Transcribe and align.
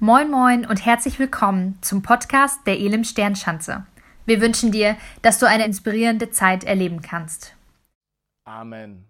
Moin 0.00 0.30
Moin 0.30 0.64
und 0.64 0.86
herzlich 0.86 1.18
willkommen 1.18 1.76
zum 1.80 2.02
Podcast 2.02 2.64
der 2.68 2.78
Elim 2.78 3.02
Sternschanze. 3.02 3.84
Wir 4.26 4.40
wünschen 4.40 4.70
dir, 4.70 4.96
dass 5.22 5.40
du 5.40 5.46
eine 5.48 5.64
inspirierende 5.64 6.30
Zeit 6.30 6.62
erleben 6.62 7.02
kannst. 7.02 7.56
Amen. 8.44 9.08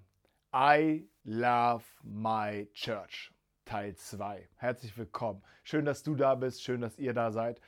I 0.54 1.06
love 1.24 1.85
my 2.03 2.66
church. 2.72 3.30
Teil 3.66 3.96
2. 3.96 4.48
Herzlich 4.56 4.96
willkommen. 4.96 5.43
Schön, 5.62 5.85
dass 5.85 6.03
du 6.03 6.14
da 6.14 6.35
bist, 6.35 6.62
schön, 6.62 6.81
dass 6.81 6.99
ihr 6.99 7.13
da 7.13 7.33
seid. 7.33 7.61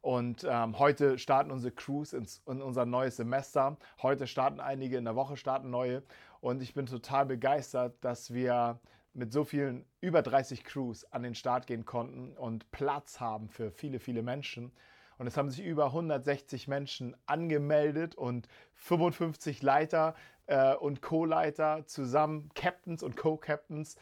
Und 0.00 0.46
ähm, 0.48 0.78
heute 0.78 1.18
starten 1.18 1.50
unsere 1.50 1.74
Crews 1.74 2.12
ins, 2.12 2.40
in 2.46 2.62
unser 2.62 2.86
neues 2.86 3.16
Semester. 3.16 3.78
Heute 4.00 4.28
starten 4.28 4.60
einige, 4.60 4.96
in 4.96 5.06
der 5.06 5.16
Woche 5.16 5.36
starten 5.36 5.70
neue. 5.70 6.04
Und 6.40 6.62
ich 6.62 6.72
bin 6.72 6.86
total 6.86 7.26
begeistert, 7.26 7.96
dass 8.00 8.32
wir 8.32 8.78
mit 9.12 9.32
so 9.32 9.44
vielen 9.44 9.84
über 10.00 10.22
30 10.22 10.64
Crews 10.64 11.04
an 11.12 11.22
den 11.22 11.34
Start 11.34 11.66
gehen 11.66 11.84
konnten 11.84 12.36
und 12.36 12.70
Platz 12.70 13.20
haben 13.20 13.48
für 13.48 13.70
viele, 13.70 13.98
viele 13.98 14.22
Menschen. 14.22 14.72
Und 15.18 15.26
es 15.26 15.36
haben 15.36 15.50
sich 15.50 15.64
über 15.64 15.86
160 15.86 16.68
Menschen 16.68 17.14
angemeldet 17.26 18.14
und 18.14 18.48
55 18.76 19.62
Leiter 19.62 20.14
äh, 20.46 20.74
und 20.74 21.02
Co-Leiter 21.02 21.84
zusammen, 21.86 22.50
Captains 22.54 23.02
und 23.02 23.16
Co-Captains, 23.16 23.96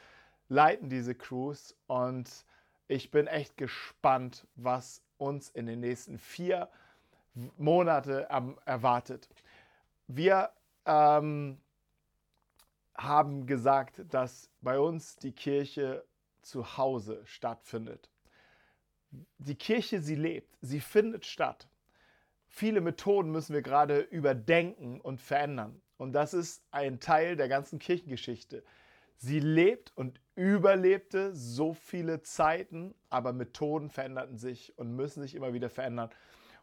leiten 0.49 0.89
diese 0.89 1.15
Crews. 1.15 1.75
Und 1.89 2.45
ich 2.87 3.11
bin 3.11 3.27
echt 3.27 3.57
gespannt, 3.57 4.47
was 4.55 5.03
uns 5.17 5.51
in 5.51 5.67
den 5.67 5.81
nächsten 5.81 6.19
vier 6.19 6.69
Monate 7.57 8.29
ähm, 8.31 8.57
erwartet. 8.65 9.29
Wir 10.07 10.51
ähm, 10.87 11.59
haben 12.99 13.47
gesagt, 13.47 14.03
dass 14.11 14.51
bei 14.61 14.79
uns 14.79 15.17
die 15.17 15.33
Kirche 15.33 16.05
zu 16.43 16.77
Hause 16.77 17.23
stattfindet. 17.25 18.11
Die 19.39 19.55
Kirche, 19.55 20.03
sie 20.03 20.17
lebt, 20.17 20.59
sie 20.61 20.81
findet 20.81 21.25
statt. 21.25 21.69
Viele 22.49 22.81
Methoden 22.81 23.31
müssen 23.31 23.55
wir 23.55 23.63
gerade 23.63 24.01
überdenken 24.01 25.01
und 25.01 25.21
verändern. 25.21 25.81
Und 25.97 26.13
das 26.13 26.35
ist 26.35 26.63
ein 26.71 27.01
Teil 27.01 27.37
der 27.37 27.49
ganzen 27.49 27.79
Kirchengeschichte. 27.79 28.65
Sie 29.17 29.41
lebt 29.41 29.93
und 29.97 30.21
überlebte 30.35 31.35
so 31.35 31.75
viele 31.75 32.23
Zeiten, 32.23 32.95
aber 33.11 33.33
Methoden 33.33 33.91
veränderten 33.91 34.39
sich 34.39 34.77
und 34.79 34.95
müssen 34.95 35.23
sich 35.23 35.35
immer 35.35 35.53
wieder 35.53 35.71
verändern. 35.71 36.11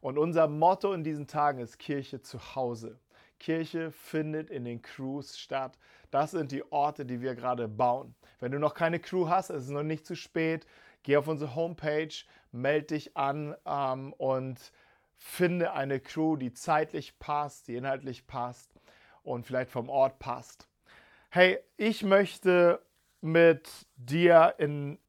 Und 0.01 0.17
unser 0.17 0.47
Motto 0.47 0.93
in 0.93 1.03
diesen 1.03 1.27
Tagen 1.27 1.59
ist 1.59 1.79
Kirche 1.79 2.21
zu 2.21 2.55
Hause. 2.55 2.99
Kirche 3.39 3.91
findet 3.91 4.49
in 4.49 4.65
den 4.65 4.81
Crews 4.81 5.37
statt. 5.37 5.77
Das 6.11 6.31
sind 6.31 6.51
die 6.51 6.71
Orte, 6.71 7.05
die 7.05 7.21
wir 7.21 7.35
gerade 7.35 7.67
bauen. 7.67 8.15
Wenn 8.39 8.51
du 8.51 8.59
noch 8.59 8.73
keine 8.73 8.99
Crew 8.99 9.27
hast, 9.27 9.49
es 9.49 9.63
ist 9.65 9.69
noch 9.69 9.83
nicht 9.83 10.05
zu 10.05 10.15
spät. 10.15 10.65
Geh 11.03 11.17
auf 11.17 11.27
unsere 11.27 11.55
Homepage, 11.55 12.13
melde 12.51 12.87
dich 12.87 13.15
an 13.15 13.55
ähm, 13.65 14.13
und 14.13 14.71
finde 15.17 15.73
eine 15.73 15.99
Crew, 15.99 16.35
die 16.35 16.53
zeitlich 16.53 17.19
passt, 17.19 17.67
die 17.67 17.75
inhaltlich 17.75 18.27
passt 18.27 18.75
und 19.23 19.45
vielleicht 19.45 19.71
vom 19.71 19.89
Ort 19.89 20.19
passt. 20.19 20.67
Hey, 21.29 21.59
ich 21.77 22.03
möchte 22.03 22.81
mit 23.21 23.69
dir 23.95 24.55
in, 24.57 24.99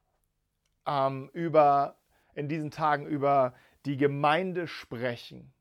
ähm, 0.86 1.30
über, 1.32 1.96
in 2.34 2.48
diesen 2.48 2.70
Tagen 2.70 3.06
über 3.06 3.54
die 3.84 3.96
Gemeinde 3.96 4.66
sprechen. 4.66 5.52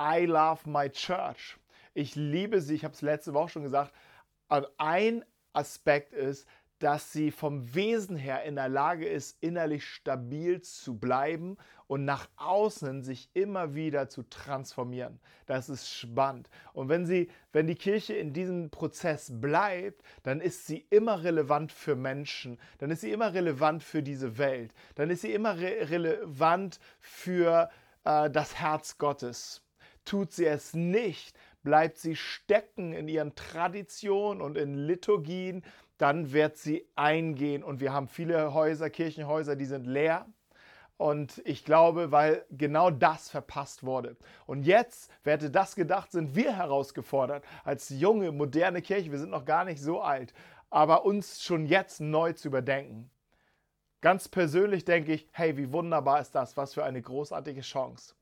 I 0.00 0.26
love 0.26 0.68
my 0.68 0.88
church. 0.90 1.58
Ich 1.94 2.14
liebe 2.14 2.60
sie, 2.60 2.74
ich 2.74 2.84
habe 2.84 2.94
es 2.94 3.02
letzte 3.02 3.34
Woche 3.34 3.50
schon 3.50 3.62
gesagt. 3.62 3.92
Ein 4.78 5.24
Aspekt 5.52 6.12
ist, 6.12 6.46
dass 6.82 7.12
sie 7.12 7.30
vom 7.30 7.72
Wesen 7.76 8.16
her 8.16 8.42
in 8.42 8.56
der 8.56 8.68
Lage 8.68 9.06
ist, 9.06 9.36
innerlich 9.40 9.86
stabil 9.86 10.62
zu 10.62 10.98
bleiben 10.98 11.56
und 11.86 12.04
nach 12.04 12.28
außen 12.36 13.04
sich 13.04 13.30
immer 13.34 13.76
wieder 13.76 14.08
zu 14.08 14.24
transformieren. 14.24 15.20
Das 15.46 15.68
ist 15.68 15.88
spannend. 15.88 16.50
Und 16.72 16.88
wenn 16.88 17.06
sie, 17.06 17.30
wenn 17.52 17.68
die 17.68 17.76
Kirche 17.76 18.14
in 18.14 18.32
diesem 18.32 18.70
Prozess 18.70 19.30
bleibt, 19.32 20.02
dann 20.24 20.40
ist 20.40 20.66
sie 20.66 20.84
immer 20.90 21.22
relevant 21.22 21.70
für 21.70 21.94
Menschen, 21.94 22.58
dann 22.78 22.90
ist 22.90 23.02
sie 23.02 23.12
immer 23.12 23.32
relevant 23.32 23.84
für 23.84 24.02
diese 24.02 24.36
Welt, 24.38 24.74
dann 24.96 25.08
ist 25.08 25.20
sie 25.20 25.32
immer 25.32 25.58
re 25.58 25.88
relevant 25.88 26.80
für 26.98 27.70
äh, 28.02 28.28
das 28.28 28.56
Herz 28.56 28.98
Gottes. 28.98 29.62
Tut 30.04 30.32
sie 30.32 30.46
es 30.46 30.74
nicht, 30.74 31.38
bleibt 31.62 31.98
sie 31.98 32.16
stecken 32.16 32.92
in 32.92 33.08
ihren 33.08 33.34
Traditionen 33.34 34.42
und 34.42 34.56
in 34.56 34.74
Liturgien, 34.74 35.64
dann 35.98 36.32
wird 36.32 36.56
sie 36.56 36.88
eingehen. 36.96 37.62
Und 37.62 37.80
wir 37.80 37.92
haben 37.92 38.08
viele 38.08 38.54
Häuser, 38.54 38.90
Kirchenhäuser, 38.90 39.56
die 39.56 39.66
sind 39.66 39.86
leer. 39.86 40.26
Und 40.96 41.42
ich 41.44 41.64
glaube, 41.64 42.12
weil 42.12 42.44
genau 42.50 42.90
das 42.90 43.28
verpasst 43.28 43.82
wurde. 43.84 44.16
Und 44.46 44.64
jetzt, 44.64 45.10
wer 45.24 45.34
hätte 45.34 45.50
das 45.50 45.74
gedacht, 45.74 46.12
sind 46.12 46.36
wir 46.36 46.56
herausgefordert, 46.56 47.44
als 47.64 47.88
junge, 47.88 48.30
moderne 48.30 48.82
Kirche, 48.82 49.10
wir 49.10 49.18
sind 49.18 49.30
noch 49.30 49.44
gar 49.44 49.64
nicht 49.64 49.80
so 49.80 50.00
alt, 50.00 50.32
aber 50.70 51.04
uns 51.04 51.42
schon 51.42 51.66
jetzt 51.66 52.00
neu 52.00 52.32
zu 52.34 52.48
überdenken. 52.48 53.10
Ganz 54.00 54.28
persönlich 54.28 54.84
denke 54.84 55.12
ich, 55.12 55.28
hey, 55.32 55.56
wie 55.56 55.72
wunderbar 55.72 56.20
ist 56.20 56.34
das, 56.34 56.56
was 56.56 56.74
für 56.74 56.84
eine 56.84 57.02
großartige 57.02 57.60
Chance. 57.60 58.14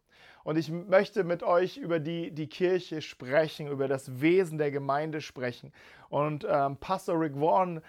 Und 0.43 0.56
ich 0.56 0.71
möchte 0.71 1.25
mit 1.25 1.43
euch 1.43 1.77
über 1.77 2.01
die, 2.01 2.31
die 2.31 2.47
Kirche 2.47 3.03
sprechen, 3.03 3.69
über 3.69 3.89
das 3.89 4.21
Wesen 4.21 4.59
der 4.59 4.71
Gemeinde 4.71 5.21
sprechen. 5.21 5.73
Und 6.09 6.47
ähm, 6.49 6.77
Pastor 6.77 7.21
Rick 7.21 7.39
Warren 7.39 7.83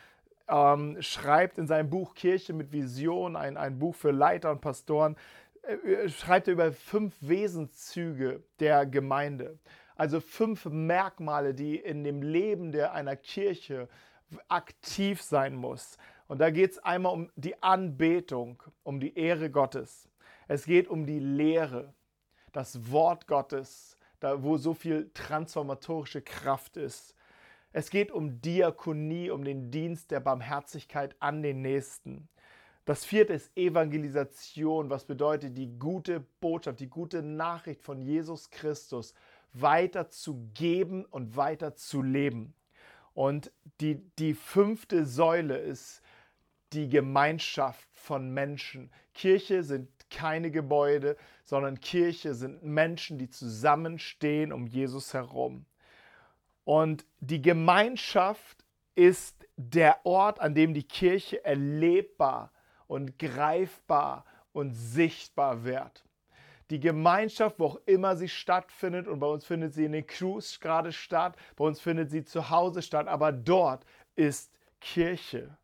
ähm, 0.50 0.98
schreibt 1.02 1.58
in 1.58 1.68
seinem 1.68 1.90
Buch 1.90 2.14
Kirche 2.14 2.54
mit 2.54 2.72
Vision, 2.72 3.36
ein, 3.36 3.58
ein 3.58 3.80
Buch 3.80 3.96
für 3.96 4.12
Leiter 4.12 4.52
und 4.52 4.62
Pastoren, 4.62 5.16
äh, 5.64 6.10
schreibt 6.10 6.48
er 6.48 6.54
über 6.54 6.72
fünf 6.74 7.16
Wesenszüge 7.22 8.44
der 8.60 8.86
Gemeinde. 8.86 9.58
Also 9.96 10.20
fünf 10.20 10.66
Merkmale, 10.66 11.54
die 11.54 11.78
in 11.78 12.04
dem 12.04 12.22
Leben 12.22 12.72
der 12.72 12.94
einer 12.94 13.16
Kirche 13.16 13.88
aktiv 14.48 15.22
sein 15.22 15.56
muss. 15.56 15.98
Und 16.28 16.40
da 16.40 16.50
geht 16.50 16.72
es 16.72 16.80
einmal 16.80 17.14
um 17.14 17.30
die 17.36 17.62
Anbetung, 17.62 18.64
um 18.84 19.00
die 19.00 19.18
Ehre 19.18 19.50
Gottes. 19.50 20.10
Es 20.48 20.66
geht 20.66 20.88
um 20.88 21.06
die 21.06 21.20
Lehre 21.20 21.94
das 22.52 22.92
Wort 22.92 23.28
Gottes, 23.28 23.98
da 24.20 24.44
wo 24.44 24.58
so 24.58 24.74
viel 24.74 25.10
transformatorische 25.14 26.22
Kraft 26.22 26.78
ist. 26.78 27.16
Es 27.74 27.90
geht 27.90 28.12
um 28.12 28.42
Diakonie, 28.42 29.30
um 29.30 29.44
den 29.44 29.72
Dienst 29.72 30.12
der 30.12 30.20
Barmherzigkeit 30.20 31.16
an 31.20 31.42
den 31.42 31.62
Nächsten. 31.62 32.28
Das 32.86 33.06
vierte 33.06 33.34
ist 33.34 33.56
Evangelisation, 33.56 34.90
was 34.90 35.06
bedeutet, 35.06 35.58
die 35.58 35.78
gute 35.78 36.20
Botschaft, 36.42 36.80
die 36.80 36.90
gute 36.90 37.22
Nachricht 37.22 37.82
von 37.82 38.02
Jesus 38.02 38.50
Christus 38.50 39.14
weiter 39.54 40.10
zu 40.10 40.50
geben 40.54 41.06
und 41.06 41.36
weiter 41.36 41.76
zu 41.76 42.02
leben. 42.02 42.54
Und 43.14 43.52
die, 43.80 44.02
die 44.18 44.34
fünfte 44.34 45.06
Säule 45.06 45.58
ist 45.58 46.02
die 46.74 46.90
Gemeinschaft 46.90 47.88
von 47.94 48.34
Menschen. 48.34 48.92
Kirche 49.14 49.64
sind 49.64 49.90
keine 50.12 50.52
Gebäude, 50.52 51.18
sondern 51.44 51.80
Kirche 51.80 52.36
sind 52.36 52.62
Menschen, 52.64 53.18
die 53.18 53.30
zusammenstehen 53.30 54.54
um 54.54 54.68
Jesus 54.68 55.16
herum. 55.16 55.66
Und 56.64 57.06
die 57.20 57.42
Gemeinschaft 57.42 58.64
ist 58.94 59.48
der 59.58 60.06
Ort, 60.06 60.40
an 60.40 60.54
dem 60.54 60.74
die 60.74 60.84
Kirche 60.84 61.44
erlebbar 61.44 62.52
und 62.88 63.18
greifbar 63.18 64.26
und 64.52 64.74
sichtbar 64.74 65.64
wird. 65.64 66.04
Die 66.70 66.80
Gemeinschaft, 66.80 67.60
wo 67.60 67.66
auch 67.66 67.80
immer 67.86 68.16
sie 68.16 68.30
stattfindet, 68.30 69.08
und 69.08 69.20
bei 69.20 69.28
uns 69.28 69.46
findet 69.46 69.74
sie 69.74 69.86
in 69.86 69.92
den 69.92 70.08
Crews 70.08 70.60
gerade 70.60 70.94
statt, 70.94 71.36
bei 71.56 71.66
uns 71.66 71.82
findet 71.82 72.12
sie 72.12 72.24
zu 72.24 72.50
Hause 72.50 72.82
statt, 72.82 73.08
aber 73.08 73.32
dort 73.32 73.86
ist 74.16 74.52
Kirche. 74.80 75.58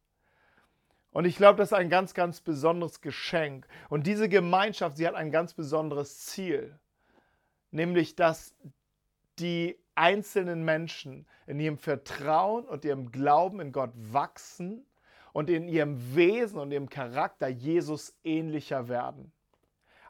Und 1.17 1.25
ich 1.25 1.37
glaube, 1.37 1.57
das 1.57 1.69
ist 1.69 1.73
ein 1.73 1.89
ganz, 1.89 2.13
ganz 2.13 2.41
besonderes 2.41 3.01
Geschenk. 3.01 3.67
Und 3.89 4.05
diese 4.05 4.29
Gemeinschaft, 4.29 4.97
sie 4.97 5.07
hat 5.07 5.15
ein 5.15 5.31
ganz 5.31 5.55
besonderes 5.55 6.19
Ziel. 6.19 6.77
Nämlich, 7.71 8.15
dass 8.15 8.53
die 9.39 9.79
einzelnen 9.95 10.63
Menschen 10.63 11.25
in 11.47 11.59
ihrem 11.59 11.79
Vertrauen 11.79 12.65
und 12.65 12.85
ihrem 12.85 13.11
Glauben 13.11 13.59
in 13.61 13.71
Gott 13.71 13.89
wachsen 13.95 14.85
und 15.33 15.49
in 15.49 15.67
ihrem 15.67 16.15
Wesen 16.15 16.59
und 16.59 16.71
ihrem 16.71 16.87
Charakter 16.87 17.47
Jesus 17.47 18.15
ähnlicher 18.23 18.87
werden. 18.87 19.31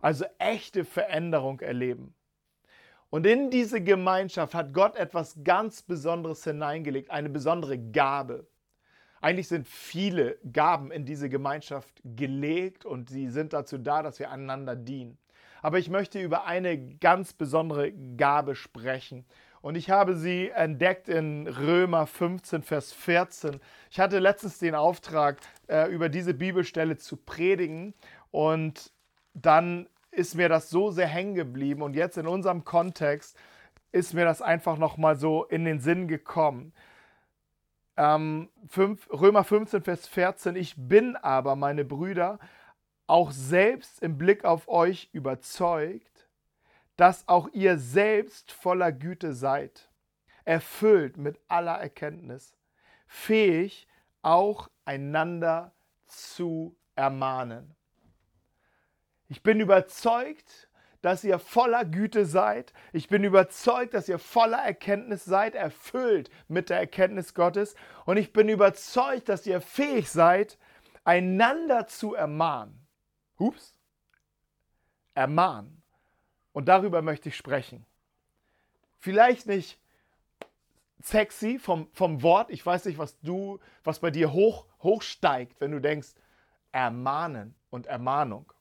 Also 0.02 0.26
echte 0.40 0.84
Veränderung 0.84 1.62
erleben. 1.62 2.16
Und 3.10 3.26
in 3.26 3.50
diese 3.50 3.82
Gemeinschaft 3.82 4.54
hat 4.54 4.74
Gott 4.74 4.98
etwas 4.98 5.38
ganz 5.46 5.84
Besonderes 5.84 6.44
hineingelegt, 6.44 7.12
eine 7.12 7.30
besondere 7.30 7.78
Gabe. 7.78 8.46
Eigentlich 9.22 9.48
sind 9.48 9.68
viele 9.68 10.38
Gaben 10.52 10.92
in 10.92 11.06
diese 11.06 11.30
Gemeinschaft 11.30 12.02
gelegt 12.04 12.86
und 12.86 13.10
sie 13.10 13.30
sind 13.30 13.54
dazu 13.54 13.78
da, 13.78 14.04
dass 14.04 14.20
wir 14.20 14.32
einander 14.32 14.76
dienen. 14.76 15.18
Aber 15.62 15.80
ich 15.80 15.90
möchte 15.90 16.20
über 16.20 16.46
eine 16.46 16.78
ganz 16.98 17.34
besondere 17.34 17.92
Gabe 17.92 18.56
sprechen. 18.56 19.26
Und 19.62 19.76
ich 19.76 19.90
habe 19.90 20.16
sie 20.16 20.50
entdeckt 20.50 21.10
in 21.10 21.48
Römer 21.48 22.06
15, 22.06 22.62
Vers 22.62 22.94
14. 22.94 23.60
Ich 23.90 24.00
hatte 24.00 24.20
letztens 24.20 24.60
den 24.60 24.76
Auftrag, 24.76 25.40
äh, 25.68 25.90
über 25.92 26.10
diese 26.10 26.34
Bibelstelle 26.34 26.98
zu 26.98 27.18
predigen. 27.18 27.96
Und 28.32 28.92
dann 29.34 29.88
ist 30.12 30.36
mir 30.36 30.50
das 30.50 30.70
so 30.70 30.90
sehr 30.90 31.08
hängen 31.08 31.36
geblieben 31.36 31.82
und 31.84 31.96
jetzt 31.96 32.18
in 32.18 32.28
unserem 32.28 32.64
Kontext 32.64 33.38
ist 33.92 34.14
mir 34.14 34.26
das 34.26 34.42
einfach 34.42 34.78
nochmal 34.78 35.16
so 35.16 35.44
in 35.46 35.64
den 35.64 35.80
Sinn 35.80 36.08
gekommen. 36.08 36.74
Ähm, 37.98 38.50
5, 38.68 39.10
Römer 39.12 39.44
15, 39.44 39.84
Vers 39.84 40.08
14, 40.08 40.56
ich 40.56 40.76
bin 40.78 41.16
aber, 41.16 41.56
meine 41.56 41.84
Brüder, 41.84 42.40
auch 43.08 43.32
selbst 43.32 44.02
im 44.04 44.18
Blick 44.18 44.46
auf 44.46 44.68
euch 44.68 45.10
überzeugt, 45.14 46.28
dass 46.96 47.28
auch 47.28 47.50
ihr 47.54 47.78
selbst 47.78 48.52
voller 48.52 48.92
Güte 48.92 49.34
seid, 49.34 49.90
erfüllt 50.46 51.18
mit 51.18 51.40
aller 51.48 51.76
Erkenntnis, 51.80 52.56
fähig 53.08 53.88
auch 54.22 54.70
einander 54.86 55.74
zu 56.06 56.78
ermahnen. 56.96 57.76
Ich 59.30 59.44
bin 59.44 59.60
überzeugt, 59.60 60.67
dass 61.02 61.24
ihr 61.24 61.40
voller 61.40 61.86
Güte 61.86 62.26
seid. 62.26 62.74
Ich 62.94 63.08
bin 63.08 63.24
überzeugt, 63.24 63.94
dass 63.94 64.10
ihr 64.10 64.20
voller 64.20 64.58
Erkenntnis 64.58 65.26
seid, 65.26 65.56
erfüllt 65.56 66.30
mit 66.48 66.70
der 66.70 66.80
Erkenntnis 66.80 67.34
Gottes. 67.34 67.76
Und 68.06 68.18
ich 68.18 68.34
bin 68.34 68.50
überzeugt, 68.50 69.30
dass 69.30 69.46
ihr 69.46 69.62
fähig 69.62 70.10
seid, 70.10 70.58
einander 71.04 71.88
zu 71.88 72.14
ermahnen. 72.14 72.86
Hups. 73.40 73.78
Ermahnen. 75.14 75.82
Und 76.52 76.68
darüber 76.68 77.02
möchte 77.02 77.30
ich 77.30 77.38
sprechen. 77.38 77.86
Vielleicht 79.00 79.48
nicht 79.48 79.80
sexy 81.02 81.60
vom, 81.60 81.88
vom 81.94 82.24
Wort. 82.24 82.50
Ich 82.50 82.66
weiß 82.66 82.86
nicht, 82.86 82.98
was 82.98 83.20
du, 83.20 83.60
was 83.84 84.00
bei 84.00 84.12
dir 84.12 84.34
hoch, 84.34 84.66
hochsteigt, 84.82 85.60
wenn 85.62 85.72
du 85.72 85.80
denkst, 85.80 86.10
ermahnen 86.72 87.56
und 87.70 87.88
Ermahnung. 87.88 88.52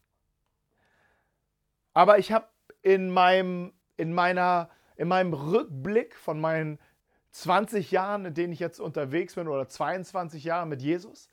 Aber 1.97 2.19
ich 2.19 2.31
habe 2.31 2.47
in 2.83 3.09
meinem, 3.09 3.73
in, 3.97 4.13
meiner, 4.13 4.69
in 4.97 5.09
meinem 5.09 5.33
Rückblick 5.33 6.15
von 6.15 6.39
meinen 6.39 6.79
20 7.31 7.91
Jahren, 7.91 8.27
in 8.27 8.35
denen 8.35 8.53
ich 8.53 8.59
jetzt 8.59 8.81
unterwegs 8.81 9.35
bin, 9.35 9.49
oder 9.49 9.67
22 9.67 10.45
Jahren 10.45 10.69
mit 10.69 10.83
Jesus, 10.83 11.31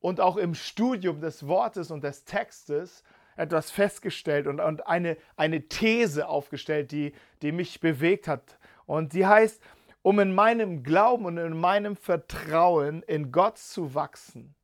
und 0.00 0.18
auch 0.18 0.38
im 0.38 0.54
Studium 0.54 1.20
des 1.20 1.46
Wortes 1.46 1.90
und 1.90 2.04
des 2.04 2.24
Textes 2.24 3.04
etwas 3.36 3.70
festgestellt 3.70 4.46
und, 4.46 4.60
und 4.60 4.86
eine, 4.86 5.18
eine 5.36 5.68
These 5.68 6.26
aufgestellt, 6.26 6.90
die, 6.90 7.12
die 7.42 7.52
mich 7.52 7.78
bewegt 7.78 8.28
hat. 8.28 8.58
Und 8.86 9.12
die 9.12 9.26
heißt, 9.26 9.62
um 10.00 10.20
in 10.20 10.34
meinem 10.34 10.84
Glauben 10.84 11.26
und 11.26 11.36
in 11.36 11.54
meinem 11.54 11.96
Vertrauen 11.96 13.02
in 13.02 13.30
Gott 13.30 13.58
zu 13.58 13.94
wachsen, 13.94 14.54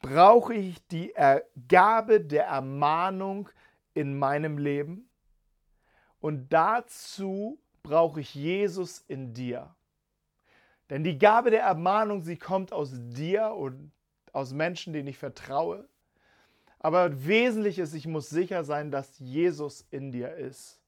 brauche 0.00 0.54
ich 0.54 0.78
die 0.86 1.12
Gabe 1.68 2.22
der 2.22 2.46
Ermahnung 2.46 3.50
in 3.94 4.18
meinem 4.18 4.58
Leben 4.58 5.08
und 6.20 6.52
dazu 6.52 7.58
brauche 7.82 8.20
ich 8.20 8.34
Jesus 8.34 9.04
in 9.08 9.34
dir. 9.34 9.74
Denn 10.88 11.04
die 11.04 11.18
Gabe 11.18 11.50
der 11.50 11.62
Ermahnung, 11.62 12.22
sie 12.22 12.36
kommt 12.36 12.72
aus 12.72 12.92
dir 12.92 13.52
und 13.54 13.90
aus 14.32 14.52
Menschen, 14.52 14.92
denen 14.92 15.08
ich 15.08 15.18
vertraue. 15.18 15.88
Aber 16.78 17.26
wesentlich 17.26 17.78
ist, 17.78 17.94
ich 17.94 18.06
muss 18.06 18.28
sicher 18.28 18.64
sein, 18.64 18.90
dass 18.90 19.18
Jesus 19.18 19.86
in 19.90 20.12
dir 20.12 20.34
ist. 20.34 20.80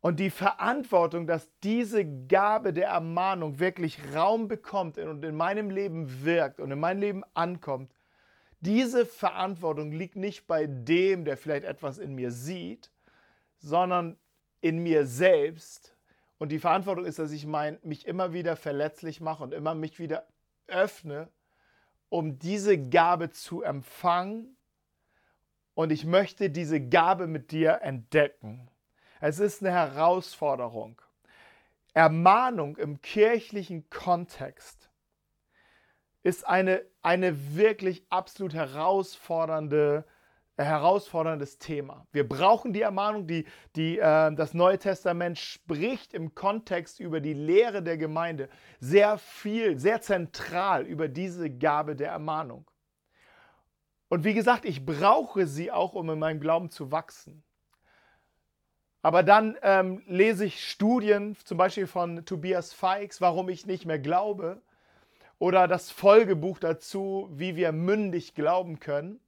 Und 0.00 0.20
die 0.20 0.30
Verantwortung, 0.30 1.26
dass 1.26 1.48
diese 1.62 2.04
Gabe 2.04 2.72
der 2.72 2.88
Ermahnung 2.88 3.58
wirklich 3.58 3.98
Raum 4.14 4.48
bekommt 4.48 4.98
und 4.98 5.24
in 5.24 5.34
meinem 5.34 5.70
Leben 5.70 6.24
wirkt 6.24 6.60
und 6.60 6.70
in 6.70 6.78
mein 6.78 6.98
Leben 6.98 7.24
ankommt, 7.32 7.93
diese 8.64 9.06
Verantwortung 9.06 9.92
liegt 9.92 10.16
nicht 10.16 10.46
bei 10.46 10.66
dem, 10.66 11.24
der 11.24 11.36
vielleicht 11.36 11.64
etwas 11.64 11.98
in 11.98 12.14
mir 12.14 12.30
sieht, 12.30 12.90
sondern 13.58 14.18
in 14.60 14.78
mir 14.78 15.06
selbst. 15.06 15.96
Und 16.38 16.50
die 16.50 16.58
Verantwortung 16.58 17.04
ist, 17.04 17.18
dass 17.18 17.32
ich 17.32 17.46
mein, 17.46 17.78
mich 17.82 18.06
immer 18.06 18.32
wieder 18.32 18.56
verletzlich 18.56 19.20
mache 19.20 19.42
und 19.42 19.52
immer 19.54 19.74
mich 19.74 19.98
wieder 19.98 20.26
öffne, 20.66 21.28
um 22.08 22.38
diese 22.38 22.78
Gabe 22.78 23.30
zu 23.30 23.62
empfangen. 23.62 24.56
Und 25.74 25.90
ich 25.90 26.04
möchte 26.04 26.50
diese 26.50 26.80
Gabe 26.80 27.26
mit 27.26 27.50
dir 27.50 27.80
entdecken. 27.82 28.70
Es 29.20 29.38
ist 29.38 29.62
eine 29.62 29.72
Herausforderung. 29.72 31.00
Ermahnung 31.94 32.76
im 32.76 33.00
kirchlichen 33.00 33.88
Kontext 33.88 34.90
ist 36.22 36.46
eine, 36.46 36.84
eine 37.04 37.54
wirklich 37.54 38.04
absolut 38.10 38.54
herausfordernde 38.54 40.04
herausforderndes 40.56 41.58
Thema. 41.58 42.06
Wir 42.12 42.28
brauchen 42.28 42.72
die 42.72 42.82
Ermahnung, 42.82 43.26
die, 43.26 43.44
die 43.74 43.98
äh, 43.98 44.32
das 44.34 44.54
Neue 44.54 44.78
Testament 44.78 45.36
spricht 45.38 46.14
im 46.14 46.34
Kontext 46.34 47.00
über 47.00 47.20
die 47.20 47.32
Lehre 47.32 47.82
der 47.82 47.96
Gemeinde 47.96 48.48
sehr 48.78 49.18
viel, 49.18 49.78
sehr 49.80 50.00
zentral 50.00 50.84
über 50.84 51.08
diese 51.08 51.50
Gabe 51.50 51.96
der 51.96 52.10
Ermahnung. 52.10 52.70
Und 54.08 54.22
wie 54.22 54.34
gesagt, 54.34 54.64
ich 54.64 54.86
brauche 54.86 55.46
sie 55.46 55.72
auch, 55.72 55.94
um 55.94 56.08
in 56.10 56.20
meinem 56.20 56.38
Glauben 56.38 56.70
zu 56.70 56.92
wachsen. 56.92 57.42
Aber 59.02 59.24
dann 59.24 59.58
ähm, 59.62 60.02
lese 60.06 60.44
ich 60.44 60.70
Studien, 60.70 61.36
zum 61.44 61.58
Beispiel 61.58 61.88
von 61.88 62.24
Tobias 62.24 62.72
Feix, 62.72 63.20
warum 63.20 63.48
ich 63.48 63.66
nicht 63.66 63.86
mehr 63.86 63.98
glaube, 63.98 64.62
oder 65.38 65.68
das 65.68 65.90
Folgebuch 65.90 66.58
dazu, 66.58 67.28
wie 67.32 67.56
wir 67.56 67.72
mündig 67.72 68.34
glauben 68.34 68.80
können. 68.80 69.20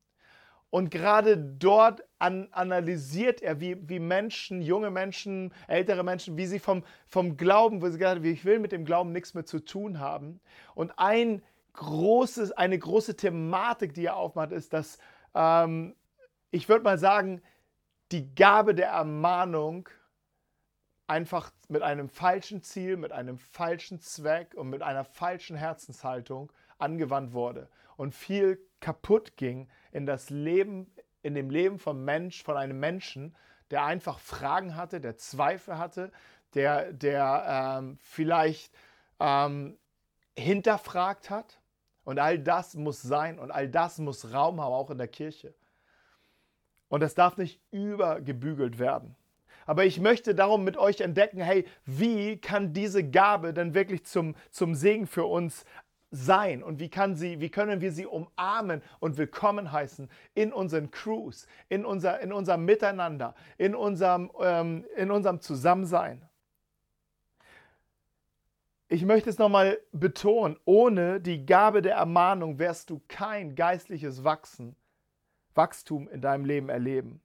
Und 0.71 0.91
gerade 0.91 1.39
dort 1.39 2.03
an, 2.19 2.49
analysiert 2.51 3.41
er, 3.41 3.61
wie, 3.61 3.77
wie 3.89 4.01
Menschen, 4.01 4.61
junge 4.61 4.91
Menschen, 4.91 5.53
ältere 5.69 6.03
Menschen, 6.03 6.37
wie 6.37 6.47
sie 6.47 6.59
vom, 6.59 6.85
vom 7.07 7.37
Glauben, 7.37 7.81
wo 7.81 7.87
sie 7.87 7.99
gesagt 7.99 8.17
haben, 8.17 8.25
ich 8.25 8.45
will 8.45 8.59
mit 8.59 8.73
dem 8.73 8.85
Glauben 8.85 9.13
nichts 9.13 9.35
mehr 9.35 9.47
zu 9.47 9.61
tun 9.61 10.01
haben. 10.01 10.41
Und 10.75 10.93
ein 10.99 11.43
großes, 11.73 12.53
eine 12.53 12.79
große 12.79 13.17
Thematik, 13.17 13.95
die 13.95 14.07
er 14.07 14.17
aufmacht, 14.17 14.53
ist, 14.53 14.73
dass 14.73 14.99
ähm, 15.35 15.95
ich 16.51 16.69
würde 16.69 16.85
mal 16.85 16.99
sagen, 16.99 17.43
die 18.13 18.35
Gabe 18.35 18.75
der 18.75 18.89
Ermahnung 18.89 19.89
einfach 21.07 21.53
mit 21.69 21.83
einem 21.83 22.09
falschen 22.09 22.63
Ziel, 22.63 22.97
mit 22.97 23.13
einem 23.13 23.39
falschen 23.39 24.01
Zweck 24.01 24.55
und 24.55 24.71
mit 24.71 24.83
einer 24.83 25.05
falschen 25.05 25.57
Herzenshaltung 25.57 26.53
angewandt 26.79 27.33
wurde 27.33 27.69
und 27.97 28.15
viel 28.15 28.61
kaputt 28.81 29.37
ging 29.37 29.69
in 29.93 30.07
das 30.07 30.31
Leben, 30.31 30.93
in 31.23 31.35
dem 31.35 31.51
Leben 31.51 31.79
von 31.79 32.05
Mensch, 32.05 32.43
von 32.43 32.57
einem 32.57 32.79
Menschen, 32.79 33.35
der 33.71 33.85
einfach 33.85 34.19
Fragen 34.19 34.77
hatte, 34.77 35.01
der 35.01 35.17
Zweifel 35.17 35.79
hatte, 35.79 36.13
der, 36.55 36.93
der 36.93 37.79
ähm, 37.79 37.99
vielleicht 38.01 38.73
ähm, 39.19 39.79
hinterfragt 40.37 41.31
hat. 41.31 41.61
Und 42.05 42.21
all 42.21 42.39
das 42.39 42.75
muss 42.75 43.03
sein 43.03 43.39
und 43.39 43.51
all 43.51 43.69
das 43.69 43.99
muss 43.99 44.33
Raum 44.33 44.61
haben, 44.61 44.73
auch 44.73 44.91
in 44.91 44.99
der 44.99 45.09
Kirche. 45.09 45.55
Und 46.89 47.01
das 47.01 47.15
darf 47.15 47.37
nicht 47.37 47.61
übergebügelt 47.73 48.79
werden. 48.79 49.17
Aber 49.67 49.85
ich 49.85 50.01
möchte 50.01 50.35
darum 50.35 50.65
mit 50.65 50.77
euch 50.77 51.01
entdecken, 51.01 51.41
hey, 51.41 51.67
wie 51.85 52.41
kann 52.41 52.73
diese 52.73 53.09
Gabe 53.09 53.53
denn 53.53 53.75
wirklich 53.75 54.05
zum, 54.05 54.37
zum 54.51 54.75
Segen 54.75 55.07
für 55.07 55.25
uns 55.25 55.65
sein 56.13 56.63
und 56.63 56.79
wie, 56.79 56.89
kann 56.89 57.17
sie, 57.17 57.41
wie 57.41 57.51
können 57.51 57.81
wir 57.81 57.91
sie 57.91 58.07
umarmen 58.07 58.81
und 59.01 59.19
willkommen 59.19 59.73
heißen 59.73 60.09
in 60.35 60.53
unseren 60.53 60.93
Crews, 60.93 61.49
in, 61.69 61.85
unser, 61.85 62.21
in 62.21 62.33
unserem 62.33 62.65
Miteinander, 62.65 63.35
in 63.59 63.75
unserem, 63.75 64.31
ähm, 64.41 64.87
in 64.97 65.11
unserem 65.11 65.41
Zusammensein. 65.41 66.23
Ich 68.89 69.05
möchte 69.05 69.29
es 69.29 69.39
nochmal 69.39 69.81
betonen, 69.91 70.57
ohne 70.65 71.21
die 71.21 71.45
Gabe 71.45 71.83
der 71.83 71.97
Ermahnung 71.97 72.61
wirst 72.61 72.91
du 72.91 73.03
kein 73.09 73.57
geistliches 73.57 74.23
Wachsen, 74.23 74.77
Wachstum 75.57 76.09
in 76.09 76.21
deinem 76.21 76.45
Leben 76.45 76.69
erleben. 76.69 77.21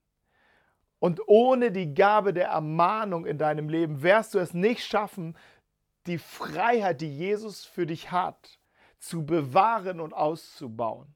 Und 1.01 1.19
ohne 1.27 1.71
die 1.71 1.95
Gabe 1.95 2.31
der 2.31 2.49
Ermahnung 2.49 3.25
in 3.25 3.39
deinem 3.39 3.69
Leben 3.69 4.03
wirst 4.03 4.35
du 4.35 4.37
es 4.37 4.53
nicht 4.53 4.85
schaffen, 4.85 5.35
die 6.05 6.19
Freiheit, 6.19 7.01
die 7.01 7.09
Jesus 7.09 7.65
für 7.65 7.87
dich 7.87 8.11
hat, 8.11 8.59
zu 8.99 9.25
bewahren 9.25 9.99
und 9.99 10.13
auszubauen. 10.13 11.15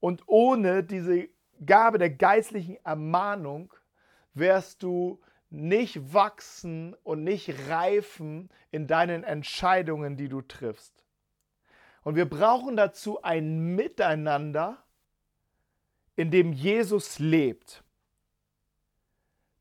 Und 0.00 0.24
ohne 0.26 0.82
diese 0.82 1.28
Gabe 1.64 1.98
der 1.98 2.10
geistlichen 2.10 2.76
Ermahnung 2.84 3.72
wirst 4.34 4.82
du 4.82 5.20
nicht 5.50 6.12
wachsen 6.12 6.96
und 7.04 7.22
nicht 7.22 7.68
reifen 7.68 8.48
in 8.72 8.88
deinen 8.88 9.22
Entscheidungen, 9.22 10.16
die 10.16 10.28
du 10.28 10.42
triffst. 10.42 11.04
Und 12.02 12.16
wir 12.16 12.28
brauchen 12.28 12.76
dazu 12.76 13.22
ein 13.22 13.76
Miteinander, 13.76 14.82
in 16.16 16.32
dem 16.32 16.52
Jesus 16.52 17.20
lebt. 17.20 17.84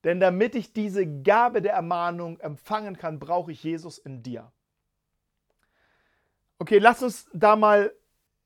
Denn 0.03 0.19
damit 0.19 0.55
ich 0.55 0.73
diese 0.73 1.05
Gabe 1.21 1.61
der 1.61 1.73
Ermahnung 1.73 2.39
empfangen 2.39 2.97
kann, 2.97 3.19
brauche 3.19 3.51
ich 3.51 3.63
Jesus 3.63 3.97
in 3.97 4.23
dir. 4.23 4.51
Okay, 6.57 6.77
lass 6.77 7.03
uns 7.03 7.29
da 7.33 7.55
mal 7.55 7.93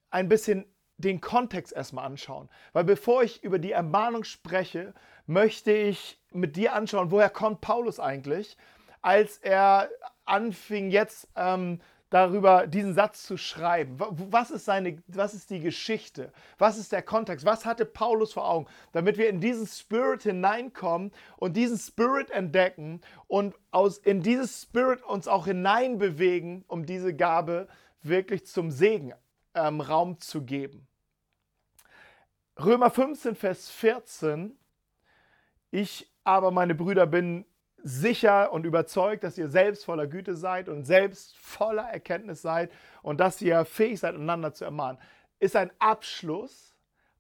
ein 0.10 0.30
bisschen 0.30 0.66
den 0.98 1.22
Kontext 1.22 1.74
erstmal 1.74 2.06
anschauen. 2.06 2.50
Weil 2.72 2.84
bevor 2.84 3.24
ich 3.24 3.44
über 3.44 3.60
die 3.60 3.72
Ermahnung 3.72 4.24
spreche, 4.24 4.94
möchte 5.26 5.72
ich 5.72 6.22
mit 6.32 6.56
dir 6.56 6.74
anschauen, 6.74 7.12
woher 7.12 7.30
kommt 7.30 7.62
Paulus 7.62 8.00
eigentlich, 8.00 8.58
als 9.02 9.38
er 9.38 9.90
anfing 10.26 10.90
jetzt 10.90 11.28
ähm, 11.36 11.82
darüber 12.14 12.68
diesen 12.68 12.94
Satz 12.94 13.24
zu 13.24 13.38
schreiben. 13.38 13.98
Was 13.98 14.52
ist, 14.52 14.66
seine, 14.66 15.02
was 15.08 15.34
ist 15.34 15.50
die 15.50 15.60
Geschichte? 15.60 16.32
Was 16.60 16.78
ist 16.78 16.92
der 16.92 17.02
Kontext? 17.02 17.44
Was 17.44 17.66
hatte 17.66 17.86
Paulus 17.86 18.34
vor 18.34 18.48
Augen? 18.48 18.68
Damit 18.92 19.18
wir 19.18 19.30
in 19.30 19.42
diesen 19.42 19.66
Spirit 19.66 20.22
hineinkommen 20.22 21.12
und 21.38 21.58
diesen 21.58 21.80
Spirit 21.80 22.30
entdecken 22.30 23.02
und 23.26 23.56
aus, 23.72 23.98
in 23.98 24.22
dieses 24.22 24.62
Spirit 24.62 25.02
uns 25.02 25.28
auch 25.28 25.48
hineinbewegen, 25.48 26.64
um 26.68 26.86
diese 26.86 27.16
Gabe 27.16 27.68
wirklich 28.04 28.46
zum 28.46 28.70
Segen 28.70 29.14
ähm, 29.56 29.82
Raum 29.82 30.20
zu 30.20 30.44
geben. 30.44 30.88
Römer 32.64 32.92
15, 32.92 33.34
Vers 33.34 33.72
14. 33.72 34.56
Ich 35.72 36.14
aber, 36.24 36.52
meine 36.52 36.76
Brüder, 36.76 37.08
bin 37.08 37.46
sicher 37.84 38.52
und 38.54 38.66
überzeugt, 38.66 39.24
dass 39.24 39.38
ihr 39.38 39.50
selbst 39.50 39.86
voller 39.86 40.08
Güte 40.08 40.36
seid 40.36 40.70
und 40.70 40.86
selbst 40.86 41.38
voller 41.38 41.84
Erkenntnis 41.84 42.42
seid 42.42 42.72
und 43.02 43.20
dass 43.20 43.42
ihr 43.42 43.66
fähig 43.66 44.00
seid, 44.00 44.16
einander 44.16 44.54
zu 44.54 44.66
ermahnen, 44.66 45.00
ist 45.40 45.56
ein 45.56 45.72
Abschluss 45.80 46.74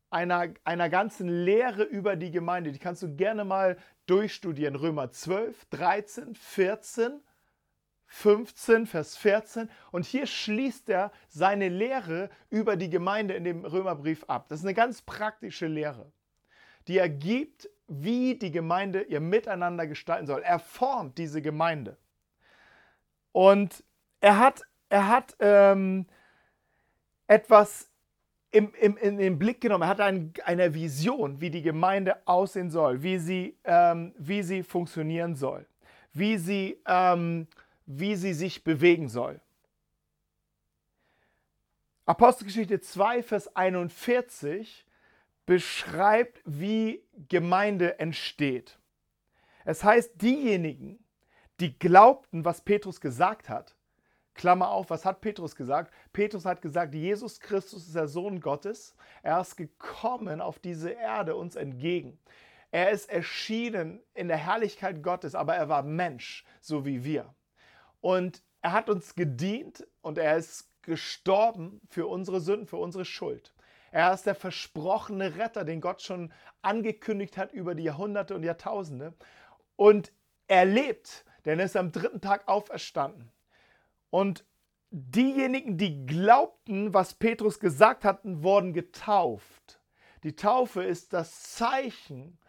einer, 0.09 0.47
einer 0.63 0.89
ganzen 0.89 1.27
Lehre 1.27 1.83
über 1.83 2.15
die 2.15 2.31
Gemeinde. 2.31 2.71
Die 2.71 2.79
kannst 2.79 3.01
du 3.01 3.15
gerne 3.15 3.43
mal 3.43 3.77
durchstudieren. 4.05 4.75
Römer 4.75 5.11
12, 5.11 5.65
13, 5.65 6.35
14, 6.35 7.19
15, 8.05 8.85
Vers 8.85 9.17
14. 9.17 9.69
Und 9.91 10.05
hier 10.05 10.27
schließt 10.27 10.89
er 10.89 11.11
seine 11.29 11.67
Lehre 11.67 12.29
über 12.49 12.75
die 12.75 12.89
Gemeinde 12.89 13.33
in 13.33 13.43
dem 13.43 13.65
Römerbrief 13.65 14.23
ab. 14.25 14.47
Das 14.49 14.59
ist 14.59 14.65
eine 14.65 14.75
ganz 14.75 15.01
praktische 15.01 15.67
Lehre, 15.67 16.11
die 16.87 16.97
er 16.97 17.09
gibt 17.09 17.69
wie 17.87 18.35
die 18.35 18.51
Gemeinde 18.51 19.01
ihr 19.03 19.19
Miteinander 19.19 19.87
gestalten 19.87 20.27
soll. 20.27 20.41
Er 20.41 20.59
formt 20.59 21.17
diese 21.17 21.41
Gemeinde. 21.41 21.97
Und 23.31 23.83
er 24.21 24.39
hat, 24.39 24.61
er 24.89 25.07
hat 25.07 25.35
ähm, 25.39 26.05
etwas 27.27 27.89
im, 28.51 28.71
im, 28.79 28.97
in 28.97 29.17
den 29.17 29.39
Blick 29.39 29.61
genommen. 29.61 29.83
Er 29.83 29.89
hat 29.89 29.99
ein, 29.99 30.33
eine 30.45 30.73
Vision, 30.73 31.41
wie 31.41 31.49
die 31.49 31.61
Gemeinde 31.61 32.25
aussehen 32.27 32.69
soll, 32.69 33.01
wie 33.03 33.17
sie, 33.17 33.57
ähm, 33.63 34.13
wie 34.17 34.43
sie 34.43 34.63
funktionieren 34.63 35.35
soll, 35.35 35.65
wie 36.13 36.37
sie, 36.37 36.79
ähm, 36.87 37.47
wie 37.85 38.15
sie 38.15 38.33
sich 38.33 38.63
bewegen 38.63 39.09
soll. 39.09 39.41
Apostelgeschichte 42.05 42.79
2, 42.81 43.23
Vers 43.23 43.55
41 43.55 44.85
beschreibt, 45.45 46.41
wie 46.45 47.03
Gemeinde 47.29 47.99
entsteht. 47.99 48.79
Es 49.65 49.83
heißt, 49.83 50.21
diejenigen, 50.21 51.03
die 51.59 51.77
glaubten, 51.77 52.45
was 52.45 52.61
Petrus 52.61 52.99
gesagt 53.01 53.49
hat, 53.49 53.75
Klammer 54.33 54.69
auf, 54.69 54.89
was 54.89 55.05
hat 55.05 55.21
Petrus 55.21 55.55
gesagt? 55.55 55.93
Petrus 56.11 56.45
hat 56.45 56.61
gesagt, 56.61 56.95
Jesus 56.95 57.39
Christus 57.39 57.85
ist 57.87 57.95
der 57.95 58.07
Sohn 58.07 58.39
Gottes. 58.39 58.95
Er 59.21 59.39
ist 59.39 59.55
gekommen 59.55 60.41
auf 60.41 60.57
diese 60.59 60.89
Erde 60.89 61.35
uns 61.35 61.55
entgegen. 61.55 62.19
Er 62.71 62.89
ist 62.89 63.11
erschienen 63.11 64.01
in 64.15 64.27
der 64.27 64.37
Herrlichkeit 64.37 65.03
Gottes, 65.03 65.35
aber 65.35 65.55
er 65.55 65.69
war 65.69 65.83
Mensch, 65.83 66.43
so 66.59 66.85
wie 66.85 67.03
wir. 67.03 67.35
Und 68.01 68.41
er 68.61 68.71
hat 68.71 68.89
uns 68.89 69.13
gedient 69.13 69.85
und 70.01 70.17
er 70.17 70.37
ist 70.37 70.71
gestorben 70.81 71.79
für 71.89 72.07
unsere 72.07 72.41
Sünden, 72.41 72.65
für 72.65 72.77
unsere 72.77 73.05
Schuld. 73.05 73.52
Er 73.93 74.11
ist 74.11 74.25
der 74.25 74.33
versprochene 74.33 75.35
Retter, 75.35 75.63
den 75.63 75.79
Gott 75.79 76.01
schon 76.01 76.33
angekündigt 76.63 77.37
hat 77.37 77.53
über 77.53 77.75
die 77.75 77.83
Jahrhunderte 77.83 78.33
und 78.33 78.41
Jahrtausende. 78.41 79.13
Und 79.75 80.11
er 80.47 80.65
lebt, 80.65 81.23
denn 81.45 81.59
er 81.59 81.65
ist 81.65 81.77
am 81.77 81.91
dritten 81.91 82.19
Tag 82.19 82.47
auferstanden. 82.47 83.31
Und 84.09 84.45
diejenigen, 84.89 85.77
die 85.77 86.07
glaubten, 86.07 86.95
was 86.95 87.13
Petrus 87.13 87.59
gesagt 87.59 88.03
hatten, 88.03 88.41
wurden 88.41 88.73
getauft. 88.73 89.79
Die 90.23 90.35
Taufe 90.35 90.83
ist 90.83 91.13
das 91.13 91.51
Zeichen, 91.53 92.39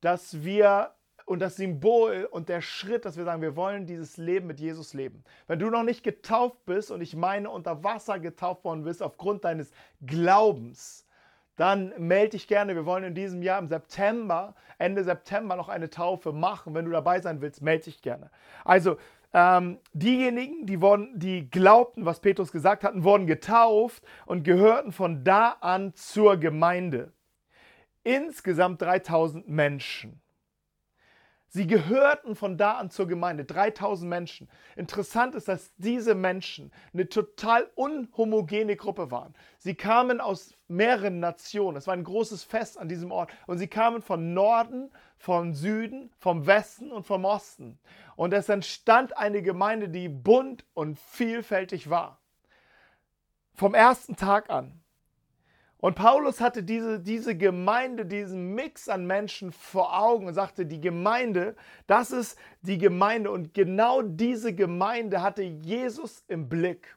dass 0.00 0.42
wir 0.42 0.94
und 1.28 1.40
das 1.40 1.56
Symbol 1.56 2.26
und 2.30 2.48
der 2.48 2.62
Schritt, 2.62 3.04
dass 3.04 3.16
wir 3.16 3.24
sagen, 3.24 3.42
wir 3.42 3.54
wollen 3.54 3.86
dieses 3.86 4.16
Leben 4.16 4.46
mit 4.46 4.60
Jesus 4.60 4.94
leben. 4.94 5.24
Wenn 5.46 5.58
du 5.58 5.68
noch 5.68 5.82
nicht 5.82 6.02
getauft 6.02 6.64
bist 6.64 6.90
und 6.90 7.02
ich 7.02 7.14
meine 7.14 7.50
unter 7.50 7.84
Wasser 7.84 8.18
getauft 8.18 8.64
worden 8.64 8.84
bist 8.84 9.02
aufgrund 9.02 9.44
deines 9.44 9.70
Glaubens, 10.04 11.06
dann 11.56 11.92
melde 11.98 12.30
dich 12.30 12.48
gerne. 12.48 12.74
Wir 12.74 12.86
wollen 12.86 13.04
in 13.04 13.14
diesem 13.14 13.42
Jahr 13.42 13.58
im 13.58 13.68
September, 13.68 14.54
Ende 14.78 15.04
September 15.04 15.56
noch 15.56 15.68
eine 15.68 15.90
Taufe 15.90 16.32
machen. 16.32 16.74
Wenn 16.74 16.86
du 16.86 16.92
dabei 16.92 17.20
sein 17.20 17.40
willst, 17.42 17.60
melde 17.60 17.84
dich 17.84 18.00
gerne. 18.00 18.30
Also 18.64 18.96
ähm, 19.34 19.78
diejenigen, 19.92 20.64
die, 20.64 20.80
wurden, 20.80 21.18
die 21.18 21.50
glaubten, 21.50 22.06
was 22.06 22.20
Petrus 22.20 22.52
gesagt 22.52 22.84
hatten, 22.84 23.04
wurden 23.04 23.26
getauft 23.26 24.02
und 24.24 24.44
gehörten 24.44 24.92
von 24.92 25.24
da 25.24 25.56
an 25.60 25.92
zur 25.94 26.38
Gemeinde. 26.38 27.12
Insgesamt 28.02 28.80
3000 28.80 29.46
Menschen. 29.48 30.22
Sie 31.50 31.66
gehörten 31.66 32.36
von 32.36 32.58
da 32.58 32.72
an 32.72 32.90
zur 32.90 33.08
Gemeinde, 33.08 33.46
3000 33.46 34.08
Menschen. 34.08 34.50
Interessant 34.76 35.34
ist, 35.34 35.48
dass 35.48 35.74
diese 35.76 36.14
Menschen 36.14 36.70
eine 36.92 37.08
total 37.08 37.70
unhomogene 37.74 38.76
Gruppe 38.76 39.10
waren. 39.10 39.34
Sie 39.56 39.74
kamen 39.74 40.20
aus 40.20 40.54
mehreren 40.68 41.20
Nationen. 41.20 41.78
Es 41.78 41.86
war 41.86 41.94
ein 41.94 42.04
großes 42.04 42.44
Fest 42.44 42.78
an 42.78 42.88
diesem 42.88 43.10
Ort. 43.10 43.32
Und 43.46 43.56
sie 43.56 43.68
kamen 43.68 44.02
von 44.02 44.34
Norden, 44.34 44.90
vom 45.16 45.54
Süden, 45.54 46.10
vom 46.18 46.46
Westen 46.46 46.92
und 46.92 47.04
vom 47.04 47.24
Osten. 47.24 47.78
Und 48.14 48.34
es 48.34 48.50
entstand 48.50 49.16
eine 49.16 49.40
Gemeinde, 49.40 49.88
die 49.88 50.10
bunt 50.10 50.66
und 50.74 50.98
vielfältig 50.98 51.88
war. 51.88 52.20
Vom 53.54 53.74
ersten 53.74 54.16
Tag 54.16 54.50
an. 54.50 54.82
Und 55.80 55.94
Paulus 55.94 56.40
hatte 56.40 56.64
diese, 56.64 56.98
diese 56.98 57.36
Gemeinde, 57.36 58.04
diesen 58.04 58.54
Mix 58.54 58.88
an 58.88 59.06
Menschen 59.06 59.52
vor 59.52 59.96
Augen 59.96 60.26
und 60.26 60.34
sagte, 60.34 60.66
die 60.66 60.80
Gemeinde, 60.80 61.54
das 61.86 62.10
ist 62.10 62.36
die 62.62 62.78
Gemeinde. 62.78 63.30
Und 63.30 63.54
genau 63.54 64.02
diese 64.02 64.52
Gemeinde 64.52 65.22
hatte 65.22 65.42
Jesus 65.42 66.24
im 66.26 66.48
Blick. 66.48 66.96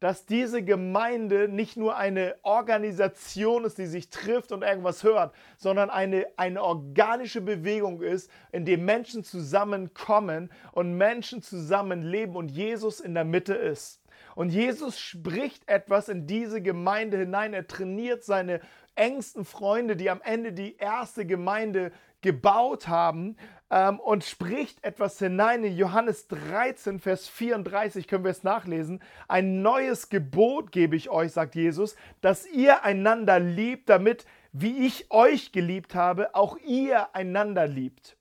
Dass 0.00 0.24
diese 0.24 0.62
Gemeinde 0.62 1.48
nicht 1.48 1.76
nur 1.76 1.96
eine 1.96 2.36
Organisation 2.42 3.64
ist, 3.64 3.76
die 3.78 3.86
sich 3.86 4.08
trifft 4.08 4.52
und 4.52 4.62
irgendwas 4.62 5.02
hört, 5.02 5.34
sondern 5.58 5.90
eine, 5.90 6.26
eine 6.36 6.62
organische 6.62 7.42
Bewegung 7.42 8.00
ist, 8.02 8.30
in 8.52 8.64
der 8.64 8.78
Menschen 8.78 9.22
zusammenkommen 9.22 10.50
und 10.72 10.96
Menschen 10.96 11.42
zusammenleben 11.42 12.36
und 12.36 12.50
Jesus 12.50 13.00
in 13.00 13.14
der 13.14 13.24
Mitte 13.24 13.54
ist. 13.54 14.00
Und 14.34 14.50
Jesus 14.50 14.98
spricht 14.98 15.68
etwas 15.68 16.08
in 16.08 16.26
diese 16.26 16.60
Gemeinde 16.60 17.18
hinein. 17.18 17.54
Er 17.54 17.66
trainiert 17.66 18.24
seine 18.24 18.60
engsten 18.94 19.44
Freunde, 19.44 19.96
die 19.96 20.10
am 20.10 20.20
Ende 20.22 20.52
die 20.52 20.76
erste 20.76 21.26
Gemeinde 21.26 21.92
gebaut 22.24 22.88
haben 22.88 23.36
ähm, 23.70 24.00
und 24.00 24.24
spricht 24.24 24.82
etwas 24.82 25.18
hinein. 25.18 25.62
In 25.62 25.76
Johannes 25.76 26.26
13, 26.28 26.98
Vers 26.98 27.28
34 27.28 28.08
können 28.08 28.24
wir 28.24 28.30
es 28.30 28.42
nachlesen. 28.42 29.02
Ein 29.28 29.60
neues 29.62 30.08
Gebot 30.08 30.72
gebe 30.72 30.96
ich 30.96 31.10
euch, 31.10 31.32
sagt 31.32 31.54
Jesus, 31.54 31.96
dass 32.22 32.46
ihr 32.46 32.82
einander 32.82 33.38
liebt, 33.38 33.90
damit, 33.90 34.24
wie 34.52 34.86
ich 34.86 35.10
euch 35.10 35.52
geliebt 35.52 35.94
habe, 35.94 36.34
auch 36.34 36.56
ihr 36.64 37.14
einander 37.14 37.66
liebt. 37.66 38.16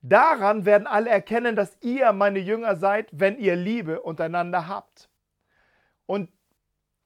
Daran 0.00 0.64
werden 0.64 0.86
alle 0.86 1.10
erkennen, 1.10 1.56
dass 1.56 1.76
ihr 1.82 2.12
meine 2.12 2.38
Jünger 2.38 2.76
seid, 2.76 3.08
wenn 3.12 3.38
ihr 3.38 3.56
Liebe 3.56 4.00
untereinander 4.00 4.68
habt. 4.68 5.10
Und 6.06 6.30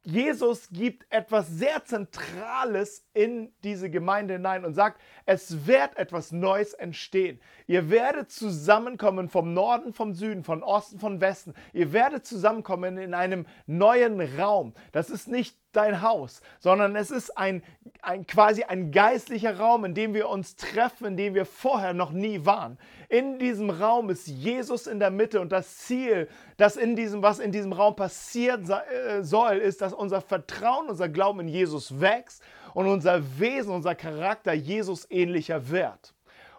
Jesus 0.03 0.71
gibt 0.71 1.05
etwas 1.13 1.49
sehr 1.49 1.85
Zentrales 1.85 3.07
in 3.13 3.53
diese 3.63 3.91
Gemeinde 3.91 4.35
hinein 4.35 4.65
und 4.65 4.73
sagt, 4.73 4.99
es 5.27 5.67
wird 5.67 5.99
etwas 5.99 6.33
Neues 6.33 6.73
entstehen. 6.73 7.39
Ihr 7.67 7.91
werdet 7.91 8.31
zusammenkommen 8.31 9.29
vom 9.29 9.53
Norden, 9.53 9.93
vom 9.93 10.15
Süden, 10.15 10.43
von 10.43 10.63
Osten, 10.63 10.99
von 10.99 11.21
Westen. 11.21 11.53
Ihr 11.75 11.93
werdet 11.93 12.25
zusammenkommen 12.25 12.97
in 12.97 13.13
einem 13.13 13.47
neuen 13.67 14.23
Raum. 14.39 14.73
Das 14.93 15.11
ist 15.11 15.29
nicht 15.29 15.60
dein 15.73 16.03
Haus, 16.03 16.41
sondern 16.59 16.97
es 16.97 17.11
ist 17.11 17.37
ein, 17.37 17.63
ein 18.03 18.27
quasi 18.27 18.65
ein 18.65 18.91
geistlicher 18.91 19.59
Raum, 19.59 19.85
in 19.85 19.95
dem 19.95 20.15
wir 20.15 20.29
uns 20.29 20.57
treffen, 20.57 21.07
in 21.07 21.17
dem 21.17 21.35
wir 21.35 21.47
vorher 21.47 21.95
noch 21.95 22.11
nie 22.11 22.45
waren. 22.45 22.79
In 23.09 23.39
diesem 23.39 23.71
Raum 23.71 24.11
ist 24.11 24.27
Jesus 24.27 24.87
in 24.87 25.01
der 25.01 25.11
Mitte 25.11 25.41
und 25.41 25.53
das 25.53 25.79
Ziel, 25.79 26.29
das 26.57 26.77
in 26.77 26.97
diesem, 26.97 27.23
was 27.23 27.39
in 27.39 27.53
diesem 27.53 27.73
Raum 27.73 27.97
passiert 27.97 28.69
äh, 28.69 29.23
soll, 29.23 29.59
ist, 29.59 29.81
dass 29.81 29.93
unser 29.93 30.21
Vertrauen, 30.21 30.89
unser 30.89 31.09
Glauben 31.09 31.41
in 31.41 31.49
Jesus 31.49 32.01
wächst 32.01 32.43
und 32.75 32.87
unser 32.87 33.39
Wesen, 33.39 33.73
unser 33.73 33.95
Charakter 33.95 34.53
Jesus 34.53 35.07
ähnlicher 35.11 35.71
wird. 35.71 36.15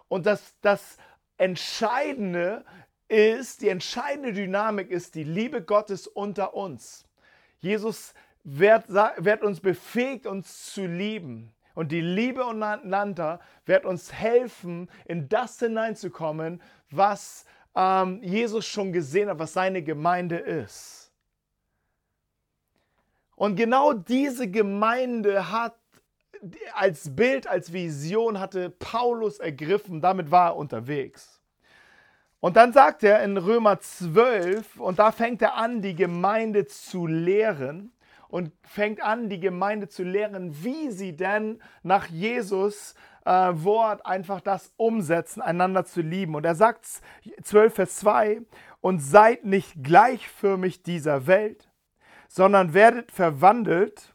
Und 0.08 0.26
das, 0.26 0.54
das 0.60 0.98
Entscheidende 1.38 2.64
ist, 3.08 3.62
die 3.62 3.68
entscheidende 3.68 4.32
Dynamik 4.32 4.90
ist 4.90 5.14
die 5.14 5.24
Liebe 5.24 5.62
Gottes 5.62 6.06
unter 6.06 6.54
uns. 6.54 7.06
Jesus 7.58 8.14
wird, 8.44 8.88
wird 8.88 9.42
uns 9.42 9.60
befähigt, 9.60 10.26
uns 10.26 10.72
zu 10.72 10.86
lieben. 10.86 11.52
Und 11.74 11.90
die 11.90 12.00
Liebe 12.00 12.44
untereinander 12.44 13.40
wird 13.64 13.86
uns 13.86 14.12
helfen, 14.12 14.90
in 15.06 15.28
das 15.28 15.58
hineinzukommen, 15.58 16.60
was 16.90 17.46
ähm, 17.74 18.22
Jesus 18.22 18.66
schon 18.66 18.92
gesehen 18.92 19.28
hat, 19.28 19.38
was 19.38 19.54
seine 19.54 19.82
Gemeinde 19.82 20.36
ist. 20.36 21.10
Und 23.36 23.56
genau 23.56 23.92
diese 23.92 24.48
Gemeinde 24.48 25.50
hat 25.50 25.76
als 26.74 27.14
Bild, 27.14 27.46
als 27.46 27.72
Vision 27.72 28.38
hatte 28.40 28.70
Paulus 28.70 29.38
ergriffen, 29.38 30.00
damit 30.00 30.30
war 30.30 30.50
er 30.50 30.56
unterwegs. 30.56 31.40
Und 32.40 32.56
dann 32.56 32.72
sagt 32.72 33.04
er 33.04 33.22
in 33.22 33.36
Römer 33.36 33.78
12, 33.78 34.80
und 34.80 34.98
da 34.98 35.12
fängt 35.12 35.40
er 35.42 35.54
an, 35.54 35.80
die 35.80 35.94
Gemeinde 35.94 36.66
zu 36.66 37.06
lehren 37.06 37.92
und 38.32 38.50
fängt 38.62 39.02
an, 39.02 39.28
die 39.28 39.40
Gemeinde 39.40 39.88
zu 39.88 40.04
lehren, 40.04 40.64
wie 40.64 40.90
sie 40.90 41.14
denn 41.14 41.60
nach 41.82 42.06
Jesus 42.06 42.94
äh, 43.26 43.30
Wort 43.30 44.06
einfach 44.06 44.40
das 44.40 44.72
umsetzen, 44.78 45.42
einander 45.42 45.84
zu 45.84 46.00
lieben. 46.00 46.34
Und 46.34 46.46
er 46.46 46.54
sagt 46.54 46.86
12, 47.42 47.74
Vers 47.74 47.96
2, 47.96 48.40
und 48.80 49.00
seid 49.00 49.44
nicht 49.44 49.84
gleichförmig 49.84 50.82
dieser 50.82 51.26
Welt, 51.26 51.68
sondern 52.26 52.74
werdet 52.74 53.12
verwandelt 53.12 54.08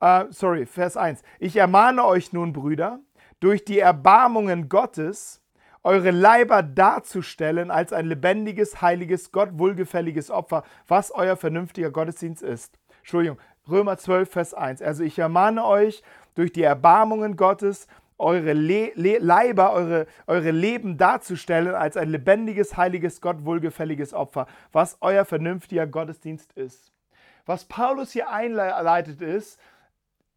Uh, 0.00 0.26
sorry, 0.30 0.64
Vers 0.64 0.96
1. 0.96 1.22
Ich 1.40 1.56
ermahne 1.56 2.04
euch 2.04 2.32
nun, 2.32 2.52
Brüder, 2.52 3.00
durch 3.40 3.64
die 3.64 3.80
Erbarmungen 3.80 4.68
Gottes, 4.68 5.42
eure 5.82 6.12
Leiber 6.12 6.62
darzustellen 6.62 7.72
als 7.72 7.92
ein 7.92 8.06
lebendiges, 8.06 8.80
heiliges, 8.80 9.32
Gott 9.32 9.50
wohlgefälliges 9.54 10.30
Opfer, 10.30 10.62
was 10.86 11.10
euer 11.10 11.36
vernünftiger 11.36 11.90
Gottesdienst 11.90 12.42
ist. 12.42 12.77
Entschuldigung, 13.08 13.38
Römer 13.66 13.96
12, 13.96 14.30
Vers 14.30 14.52
1. 14.52 14.82
Also 14.82 15.02
ich 15.02 15.18
ermahne 15.18 15.64
euch 15.64 16.02
durch 16.34 16.52
die 16.52 16.62
Erbarmungen 16.62 17.36
Gottes, 17.36 17.88
eure 18.18 18.52
Le 18.52 18.92
Le 18.96 19.16
Leiber, 19.16 19.72
eure, 19.72 20.06
eure 20.26 20.50
Leben 20.50 20.98
darzustellen 20.98 21.74
als 21.74 21.96
ein 21.96 22.10
lebendiges, 22.10 22.76
heiliges, 22.76 23.22
Gott 23.22 23.46
wohlgefälliges 23.46 24.12
Opfer, 24.12 24.46
was 24.72 24.98
euer 25.00 25.24
vernünftiger 25.24 25.86
Gottesdienst 25.86 26.52
ist. 26.52 26.92
Was 27.46 27.64
Paulus 27.64 28.12
hier 28.12 28.28
einleitet 28.28 29.22
ist, 29.22 29.58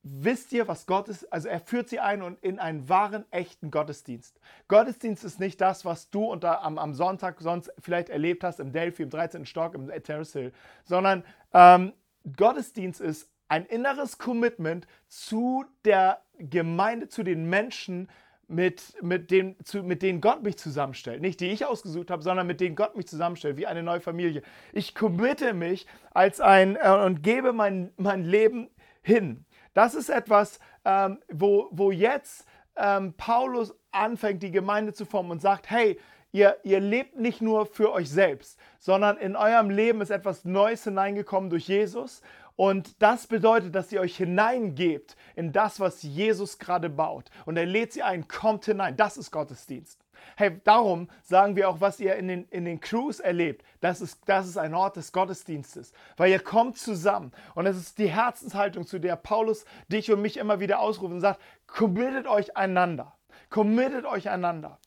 wisst 0.03 0.53
ihr, 0.53 0.69
was 0.69 0.85
Gott 0.85 1.09
ist? 1.09 1.25
Also 1.33 1.49
er 1.49 1.59
führt 1.59 1.89
sie 1.89 1.99
ein 1.99 2.21
und 2.21 2.41
in 2.41 2.57
einen 2.57 2.87
wahren, 2.87 3.25
echten 3.31 3.69
Gottesdienst. 3.69 4.39
Gottesdienst 4.69 5.25
ist 5.25 5.41
nicht 5.41 5.59
das, 5.59 5.83
was 5.83 6.09
du 6.09 6.23
unter, 6.23 6.63
am, 6.63 6.77
am 6.77 6.93
Sonntag 6.93 7.41
sonst 7.41 7.69
vielleicht 7.79 8.07
erlebt 8.07 8.45
hast 8.45 8.61
im 8.61 8.71
Delphi, 8.71 9.03
im 9.03 9.09
13. 9.09 9.45
Stock, 9.45 9.73
im 9.73 9.89
Terrace 10.03 10.31
Hill, 10.31 10.53
sondern 10.85 11.25
ähm, 11.53 11.91
Gottesdienst 12.35 13.01
ist 13.01 13.29
ein 13.47 13.65
inneres 13.65 14.17
Commitment 14.17 14.87
zu 15.07 15.65
der 15.83 16.21
Gemeinde, 16.37 17.09
zu 17.09 17.23
den 17.23 17.49
Menschen, 17.49 18.09
mit, 18.51 19.01
mit, 19.01 19.31
dem, 19.31 19.55
zu, 19.63 19.81
mit 19.81 20.01
denen 20.01 20.21
Gott 20.21 20.43
mich 20.43 20.57
zusammenstellt. 20.57 21.21
Nicht 21.21 21.39
die 21.39 21.47
ich 21.47 21.65
ausgesucht 21.65 22.11
habe, 22.11 22.21
sondern 22.21 22.45
mit 22.45 22.59
denen 22.59 22.75
Gott 22.75 22.95
mich 22.95 23.07
zusammenstellt, 23.07 23.57
wie 23.57 23.65
eine 23.65 23.81
neue 23.81 24.01
Familie. 24.01 24.43
Ich 24.73 24.93
committe 24.93 25.53
mich 25.53 25.87
als 26.11 26.41
ein 26.41 26.75
äh, 26.75 26.89
und 27.05 27.23
gebe 27.23 27.53
mein, 27.53 27.91
mein 27.97 28.23
Leben 28.23 28.69
hin. 29.01 29.45
Das 29.73 29.95
ist 29.95 30.09
etwas, 30.09 30.59
ähm, 30.83 31.19
wo, 31.31 31.69
wo 31.71 31.91
jetzt 31.91 32.45
ähm, 32.75 33.13
Paulus 33.15 33.73
anfängt, 33.91 34.43
die 34.43 34.51
Gemeinde 34.51 34.93
zu 34.93 35.05
formen 35.05 35.31
und 35.31 35.41
sagt, 35.41 35.69
hey, 35.69 35.97
ihr, 36.31 36.57
ihr 36.63 36.79
lebt 36.79 37.17
nicht 37.17 37.41
nur 37.41 37.65
für 37.65 37.91
euch 37.91 38.09
selbst, 38.09 38.59
sondern 38.79 39.17
in 39.17 39.35
eurem 39.35 39.69
Leben 39.69 40.01
ist 40.01 40.09
etwas 40.09 40.45
Neues 40.45 40.83
hineingekommen 40.83 41.49
durch 41.49 41.67
Jesus. 41.67 42.21
Und 42.55 43.01
das 43.01 43.27
bedeutet, 43.27 43.73
dass 43.73 43.91
ihr 43.91 44.01
euch 44.01 44.17
hineingebt 44.17 45.15
in 45.35 45.51
das, 45.51 45.79
was 45.79 46.03
Jesus 46.03 46.59
gerade 46.59 46.89
baut. 46.89 47.29
Und 47.45 47.57
er 47.57 47.65
lädt 47.65 47.93
sie 47.93 48.03
ein, 48.03 48.27
kommt 48.27 48.65
hinein. 48.65 48.95
Das 48.97 49.17
ist 49.17 49.31
Gottesdienst. 49.31 49.99
Hey, 50.35 50.59
darum 50.63 51.09
sagen 51.23 51.55
wir 51.55 51.69
auch, 51.69 51.81
was 51.81 51.99
ihr 51.99 52.15
in 52.15 52.27
den, 52.27 52.47
in 52.49 52.65
den 52.65 52.79
Crews 52.79 53.19
erlebt, 53.19 53.65
das 53.79 54.01
ist, 54.01 54.21
das 54.27 54.47
ist 54.47 54.57
ein 54.57 54.73
Ort 54.73 54.95
des 54.95 55.11
Gottesdienstes, 55.11 55.93
weil 56.17 56.31
ihr 56.31 56.39
kommt 56.39 56.77
zusammen 56.77 57.31
und 57.55 57.65
es 57.65 57.77
ist 57.77 57.97
die 57.97 58.11
Herzenshaltung, 58.11 58.85
zu 58.85 58.99
der 58.99 59.15
Paulus 59.15 59.65
dich 59.87 60.11
und 60.11 60.21
mich 60.21 60.37
immer 60.37 60.59
wieder 60.59 60.79
ausruft 60.79 61.13
und 61.13 61.21
sagt, 61.21 61.41
committet 61.67 62.27
euch 62.27 62.55
einander, 62.55 63.15
committet 63.49 64.05
euch 64.05 64.29
einander. 64.29 64.79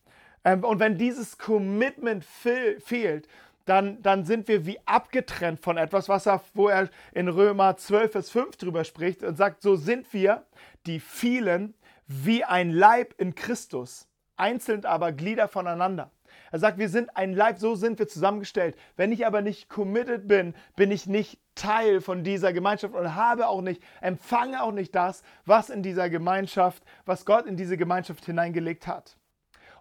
Ähm, 0.45 0.65
und 0.65 0.81
wenn 0.81 0.99
dieses 0.99 1.39
Commitment 1.39 2.25
fehlt, 2.25 3.29
dann, 3.65 4.03
dann 4.03 4.25
sind 4.25 4.47
wir 4.49 4.67
wie 4.67 4.79
abgetrennt 4.85 5.61
von 5.61 5.79
etwas, 5.79 6.09
was 6.09 6.27
er, 6.27 6.43
wo 6.53 6.69
er 6.69 6.91
in 7.13 7.29
Römer 7.29 7.77
12, 7.77 8.13
Vers 8.13 8.31
5 8.31 8.57
drüber 8.57 8.85
spricht 8.85 9.23
und 9.23 9.37
sagt, 9.37 9.63
so 9.63 9.77
sind 9.77 10.13
wir, 10.13 10.45
die 10.87 11.01
vielen, 11.01 11.75
wie 12.07 12.45
ein 12.45 12.71
Leib 12.71 13.15
in 13.17 13.35
Christus 13.35 14.07
einzeln 14.37 14.85
aber 14.85 15.13
Glieder 15.13 15.49
voneinander. 15.49 16.11
Er 16.51 16.59
sagt, 16.59 16.79
wir 16.79 16.89
sind 16.89 17.17
ein 17.17 17.33
Leib, 17.33 17.59
so 17.59 17.75
sind 17.75 17.99
wir 17.99 18.09
zusammengestellt. 18.09 18.77
Wenn 18.97 19.13
ich 19.13 19.27
aber 19.27 19.43
nicht 19.43 19.69
committed 19.69 20.29
bin, 20.29 20.55
bin 20.77 20.91
ich 20.91 21.07
nicht 21.07 21.39
Teil 21.55 22.01
von 22.01 22.25
dieser 22.25 22.53
Gemeinschaft 22.53 22.95
und 22.95 23.15
habe 23.15 23.49
auch 23.49 23.61
nicht, 23.61 23.83
empfange 24.01 24.63
auch 24.63 24.73
nicht 24.73 24.95
das, 24.95 25.23
was 25.45 25.71
in 25.71 25.83
dieser 25.83 26.11
Gemeinschaft, 26.11 26.83
was 27.07 27.25
Gott 27.25 27.47
in 27.47 27.57
diese 27.57 27.77
Gemeinschaft 27.77 28.25
hineingelegt 28.25 28.87
hat. 28.87 29.17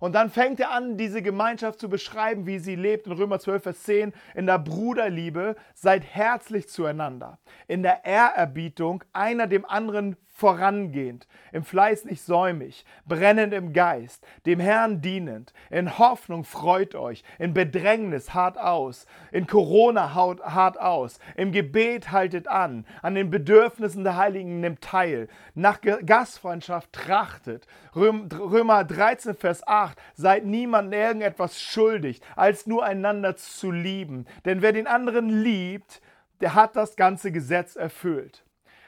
Und 0.04 0.16
dann 0.16 0.30
fängt 0.30 0.60
er 0.60 0.72
an, 0.72 0.98
diese 0.98 1.22
Gemeinschaft 1.22 1.80
zu 1.80 1.88
beschreiben, 1.88 2.46
wie 2.46 2.60
sie 2.60 2.76
lebt. 2.76 3.08
In 3.08 3.14
Römer 3.14 3.40
12, 3.40 3.64
Vers 3.64 3.84
10, 3.84 4.12
in 4.36 4.46
der 4.46 4.60
Bruderliebe, 4.60 5.56
seid 5.76 6.04
herzlich 6.04 6.68
zueinander. 6.68 7.40
In 7.70 7.84
der 7.84 8.04
Ehrerbietung, 8.04 9.06
einer 9.14 9.48
dem 9.48 9.64
anderen 9.64 10.18
vorangehend, 10.34 11.28
im 11.52 11.64
Fleiß 11.64 12.06
nicht 12.06 12.24
säumig, 12.24 12.86
brennend 13.06 13.54
im 13.54 13.72
Geist, 13.72 14.26
dem 14.48 14.60
Herrn 14.60 15.00
dienend, 15.00 15.54
in 15.70 16.00
Hoffnung 16.00 16.44
freut 16.44 16.96
euch, 16.96 17.24
in 17.38 17.54
Bedrängnis 17.54 18.34
hart 18.34 18.58
aus, 18.58 19.06
in 19.32 19.46
Corona 19.46 20.16
hart 20.16 20.80
aus, 20.82 21.20
im 21.38 21.52
Gebet 21.52 22.12
haltet 22.12 22.48
an, 22.48 22.86
an 23.04 23.14
den 23.14 23.30
Bedürfnissen 23.30 24.04
der 24.04 24.18
Heiligen 24.18 24.60
nimmt 24.60 24.82
teil, 24.82 25.28
nach 25.54 25.80
Gastfreundschaft 25.82 26.92
trachtet. 26.92 27.68
Römer 27.96 28.84
13, 28.84 29.36
Vers 29.36 29.66
8, 29.68 30.00
seid 30.16 30.46
niemandem 30.46 31.00
irgendetwas 31.00 31.62
schuldig, 31.62 32.22
als 32.36 32.66
nur 32.66 32.84
einander 32.84 33.36
zu 33.36 33.70
lieben, 33.70 34.26
denn 34.46 34.64
wer 34.64 34.72
den 34.72 34.88
anderen 34.88 35.30
liebt, 35.30 36.02
der 36.42 36.56
hat 36.56 36.76
das 36.76 36.96
ganze 36.96 37.32
Gesetz 37.32 37.76
erfüllt. 37.76 38.44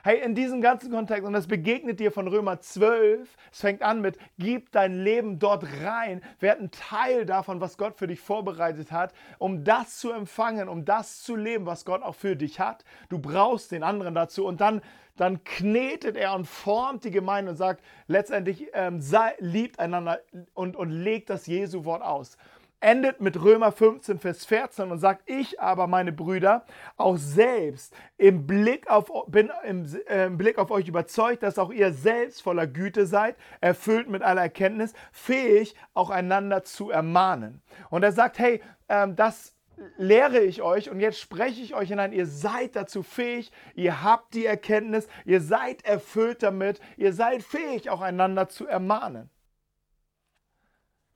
Hey, 0.06 0.20
in 0.24 0.36
diesem 0.36 0.62
ganzen 0.62 0.92
Kontext, 0.92 1.26
und 1.26 1.34
das 1.34 1.48
begegnet 1.48 2.00
dir 2.00 2.12
von 2.12 2.28
Römer 2.28 2.60
12, 2.60 3.28
es 3.52 3.60
fängt 3.60 3.82
an 3.82 4.02
mit, 4.02 4.20
gib 4.38 4.72
dein 4.72 5.00
Leben 5.00 5.40
dort 5.40 5.66
rein, 5.84 6.22
werd 6.40 6.62
ein 6.62 6.70
Teil 6.70 7.26
davon, 7.26 7.60
was 7.60 7.76
Gott 7.76 7.98
für 7.98 8.06
dich 8.06 8.20
vorbereitet 8.20 8.92
hat, 8.92 9.16
um 9.40 9.64
das 9.64 9.98
zu 9.98 10.12
empfangen, 10.12 10.70
um 10.70 10.86
das 10.86 11.24
zu 11.24 11.36
leben, 11.36 11.66
was 11.66 11.86
Gott 11.86 12.04
auch 12.04 12.14
für 12.14 12.36
dich 12.36 12.60
hat. 12.60 12.86
Du 13.10 13.18
brauchst 13.18 13.72
den 13.72 13.82
anderen 13.82 14.14
dazu 14.14 14.46
und 14.46 14.62
dann 14.62 14.82
dann 15.18 15.46
knetet 15.46 16.18
er 16.18 16.36
und 16.36 16.46
formt 16.46 17.06
die 17.06 17.12
Gemeinde 17.12 17.52
und 17.52 17.58
sagt 17.58 17.82
letztendlich, 18.08 18.68
ähm, 18.74 19.00
sei, 19.00 19.34
liebt 19.40 19.80
einander 19.80 20.20
und, 20.54 20.76
und 20.76 20.90
legt 20.90 21.30
das 21.30 21.48
Jesu-Wort 21.48 22.02
aus 22.02 22.38
endet 22.80 23.22
mit 23.22 23.42
Römer 23.42 23.72
15, 23.72 24.20
Vers 24.20 24.46
14 24.46 24.92
und 24.92 25.00
sagt, 25.00 25.30
ich 25.30 25.60
aber, 25.60 25.88
meine 25.88 26.12
Brüder, 26.12 26.66
auch 26.98 27.18
selbst 27.18 27.94
im 28.18 28.46
Blick 28.46 28.90
auf, 28.90 29.12
bin 29.28 29.52
im, 29.66 29.86
äh, 30.08 30.26
im 30.26 30.38
Blick 30.38 30.58
auf 30.58 30.72
euch 30.72 30.88
überzeugt, 30.88 31.44
dass 31.44 31.58
auch 31.58 31.72
ihr 31.72 31.94
selbst 31.94 32.42
voller 32.42 32.68
Güte 32.68 33.06
seid, 33.06 33.36
erfüllt 33.62 34.10
mit 34.10 34.22
aller 34.22 34.42
Erkenntnis, 34.42 34.94
fähig, 35.12 35.76
auch 35.94 36.10
einander 36.10 36.64
zu 36.64 36.90
ermahnen. 36.90 37.62
Und 37.90 38.04
er 38.04 38.12
sagt, 38.12 38.40
hey, 38.40 38.62
ähm, 38.90 39.16
das 39.16 39.56
lehre 39.98 40.40
ich 40.40 40.62
euch 40.62 40.90
und 40.90 41.00
jetzt 41.00 41.20
spreche 41.20 41.62
ich 41.62 41.76
euch 41.76 41.90
hinein, 41.90 42.14
ihr 42.14 42.26
seid 42.26 42.76
dazu 42.76 43.04
fähig, 43.04 43.52
ihr 43.74 44.04
habt 44.04 44.34
die 44.34 44.46
Erkenntnis, 44.46 45.08
ihr 45.26 45.42
seid 45.42 45.84
erfüllt 45.86 46.44
damit, 46.44 46.80
ihr 46.98 47.14
seid 47.14 47.44
fähig, 47.44 47.90
auch 47.90 48.02
einander 48.02 48.48
zu 48.48 48.68
ermahnen. 48.68 49.30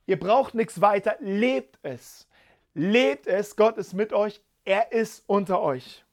Ihr 0.09 0.19
braucht 0.19 0.55
nichts 0.55 0.81
weiter. 0.81 1.17
Lebt 1.19 1.77
es. 1.83 2.27
Lebt 2.73 3.27
es. 3.27 3.55
Gott 3.55 3.77
ist 3.77 3.93
mit 3.93 4.11
euch. 4.11 4.41
Er 4.65 4.91
ist 4.91 5.23
unter 5.27 5.61
euch. 5.61 6.03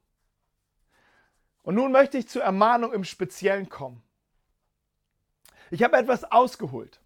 Und 1.63 1.77
nun 1.77 1.93
möchte 1.93 2.19
ich 2.19 2.29
zur 2.29 2.43
Ermahnung 2.43 2.93
im 2.93 3.05
Speziellen 3.05 3.71
kommen. 3.71 4.03
Ich 5.71 5.83
habe 5.83 5.97
etwas 5.97 6.31
ausgeholt. 6.31 7.01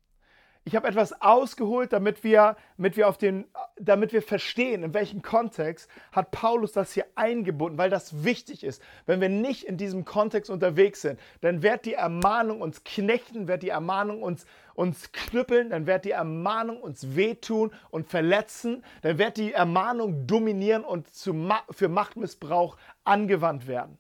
Ich 0.65 0.77
habe 0.77 0.89
etwas 0.89 1.23
ausgeholt, 1.23 1.93
damit 1.93 2.23
wir, 2.23 2.57
damit, 2.77 2.97
wir 2.97 3.09
auf 3.09 3.17
den, 3.17 3.47
damit 3.79 4.13
wir 4.13 4.21
verstehen, 4.21 4.83
in 4.83 4.93
welchem 4.93 5.23
Kontext 5.23 5.89
hat 6.13 6.33
Paulus 6.33 6.73
das 6.73 6.93
hier 6.93 7.07
eingebunden, 7.15 7.79
weil 7.79 7.89
das 7.89 8.25
wichtig 8.25 8.63
ist. 8.63 8.83
Wenn 9.07 9.23
wir 9.23 9.31
nicht 9.31 9.65
in 9.65 9.79
diesem 9.79 10.05
Kontext 10.05 10.51
unterwegs 10.51 11.01
sind, 11.01 11.19
dann 11.41 11.63
wird 11.63 11.87
die 11.87 11.95
Ermahnung 11.95 12.61
uns 12.61 12.85
knechten, 12.85 13.49
wird 13.49 13.63
die 13.63 13.71
Ermahnung 13.71 14.23
uns, 14.23 14.45
uns 14.81 15.13
knüppeln, 15.13 15.69
dann 15.69 15.87
wird 15.87 16.07
die 16.07 16.13
Ermahnung 16.13 16.81
uns 16.81 17.15
wehtun 17.15 17.71
und 17.91 18.09
verletzen, 18.09 18.83
dann 19.03 19.19
wird 19.19 19.37
die 19.37 19.53
Ermahnung 19.53 20.27
dominieren 20.27 20.85
und 20.85 21.13
zu, 21.13 21.35
für 21.71 21.89
Machtmissbrauch 21.91 22.79
angewandt 23.05 23.67
werden. 23.67 23.99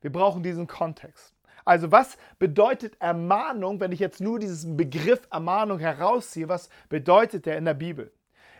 Wir 0.00 0.12
brauchen 0.12 0.44
diesen 0.44 0.68
Kontext. 0.68 1.34
Also 1.64 1.90
was 1.90 2.18
bedeutet 2.38 3.00
Ermahnung, 3.00 3.80
wenn 3.80 3.90
ich 3.90 3.98
jetzt 3.98 4.20
nur 4.20 4.38
diesen 4.38 4.76
Begriff 4.76 5.26
Ermahnung 5.32 5.80
herausziehe? 5.80 6.48
Was 6.48 6.68
bedeutet 6.88 7.44
der 7.44 7.58
in 7.58 7.64
der 7.64 7.74
Bibel? 7.74 8.12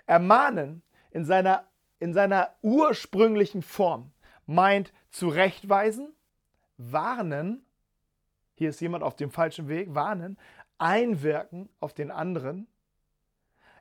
Ermahnen 0.06 0.82
in 1.12 1.24
seiner, 1.24 1.62
in 2.00 2.12
seiner 2.12 2.54
ursprünglichen 2.60 3.62
Form 3.62 4.10
meint 4.46 4.92
zurechtweisen, 5.10 6.12
warnen, 6.76 7.64
hier 8.56 8.68
ist 8.68 8.80
jemand 8.80 9.04
auf 9.04 9.16
dem 9.16 9.30
falschen 9.30 9.68
Weg, 9.68 9.94
warnen, 9.94 10.36
einwirken 10.80 11.68
auf 11.78 11.94
den 11.94 12.10
anderen. 12.10 12.66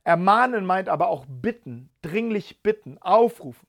Ermahnen 0.03 0.65
meint 0.65 0.89
aber 0.89 1.07
auch 1.07 1.25
bitten, 1.27 1.89
dringlich 2.01 2.61
bitten, 2.61 2.97
aufrufen. 2.99 3.67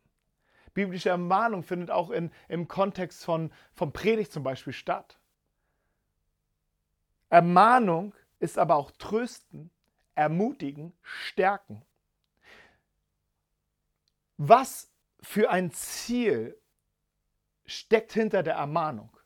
Biblische 0.75 1.09
Ermahnung 1.09 1.63
findet 1.63 1.91
auch 1.91 2.11
in, 2.11 2.31
im 2.49 2.69
Kontext 2.69 3.25
von, 3.25 3.53
von 3.75 3.93
Predigt 3.93 4.33
zum 4.33 4.43
Beispiel 4.43 4.73
statt. 4.73 5.19
Ermahnung 7.29 8.15
ist 8.39 8.59
aber 8.59 8.77
auch 8.77 8.91
trösten, 8.93 9.71
ermutigen, 10.15 10.93
stärken. 11.03 11.85
Was 14.37 14.91
für 15.21 15.51
ein 15.51 15.71
Ziel 15.71 16.59
steckt 17.67 18.13
hinter 18.13 18.43
der 18.43 18.55
Ermahnung? 18.55 19.17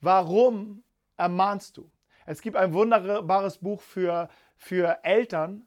Warum 0.00 0.82
ermahnst 1.16 1.76
du? 1.76 1.90
Es 2.30 2.42
gibt 2.42 2.56
ein 2.58 2.74
wunderbares 2.74 3.56
Buch 3.56 3.80
für, 3.80 4.28
für 4.54 4.98
Eltern, 5.02 5.66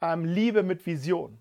ähm, 0.00 0.24
Liebe 0.24 0.62
mit 0.62 0.86
Vision. 0.86 1.38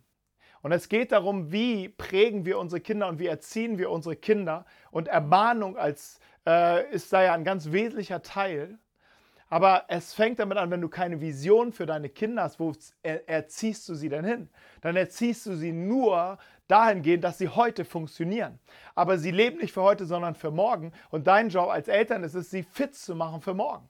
Und 0.62 0.74
es 0.74 0.90
geht 0.90 1.14
darum, 1.14 1.54
wie 1.54 1.88
prägen 1.88 2.44
wir 2.44 2.60
unsere 2.60 2.82
Kinder 2.82 3.08
und 3.08 3.20
wie 3.20 3.28
erziehen 3.28 3.78
wir 3.78 3.90
unsere 3.90 4.18
Kinder. 4.18 4.66
Und 4.92 5.08
Ermahnung 5.08 5.78
als, 5.78 6.20
äh, 6.46 6.92
ist 6.94 7.14
da 7.14 7.24
ja 7.24 7.34
ein 7.34 7.46
ganz 7.46 7.72
wesentlicher 7.72 8.22
Teil. 8.22 8.80
Aber 9.48 9.86
es 9.88 10.14
fängt 10.14 10.40
damit 10.40 10.58
an, 10.58 10.72
wenn 10.72 10.82
du 10.82 10.90
keine 10.90 11.22
Vision 11.22 11.72
für 11.72 11.86
deine 11.86 12.10
Kinder 12.10 12.44
hast, 12.44 12.60
wo 12.60 12.74
erziehst 13.02 13.88
du 13.88 13.96
sie 13.96 14.10
denn 14.10 14.26
hin? 14.26 14.50
Dann 14.82 14.98
erziehst 14.98 15.46
du 15.46 15.56
sie 15.56 15.72
nur 15.72 16.38
dahingehend, 16.68 17.24
dass 17.24 17.38
sie 17.38 17.48
heute 17.48 17.86
funktionieren. 17.86 18.60
Aber 18.94 19.18
sie 19.18 19.32
leben 19.32 19.60
nicht 19.60 19.74
für 19.74 19.84
heute, 19.84 20.06
sondern 20.06 20.36
für 20.36 20.52
morgen. 20.52 20.92
Und 21.12 21.28
dein 21.28 21.48
Job 21.48 21.70
als 21.70 21.88
Eltern 21.88 22.24
ist 22.24 22.34
es, 22.34 22.50
sie 22.50 22.64
fit 22.64 22.94
zu 22.94 23.16
machen 23.16 23.40
für 23.40 23.54
morgen. 23.54 23.88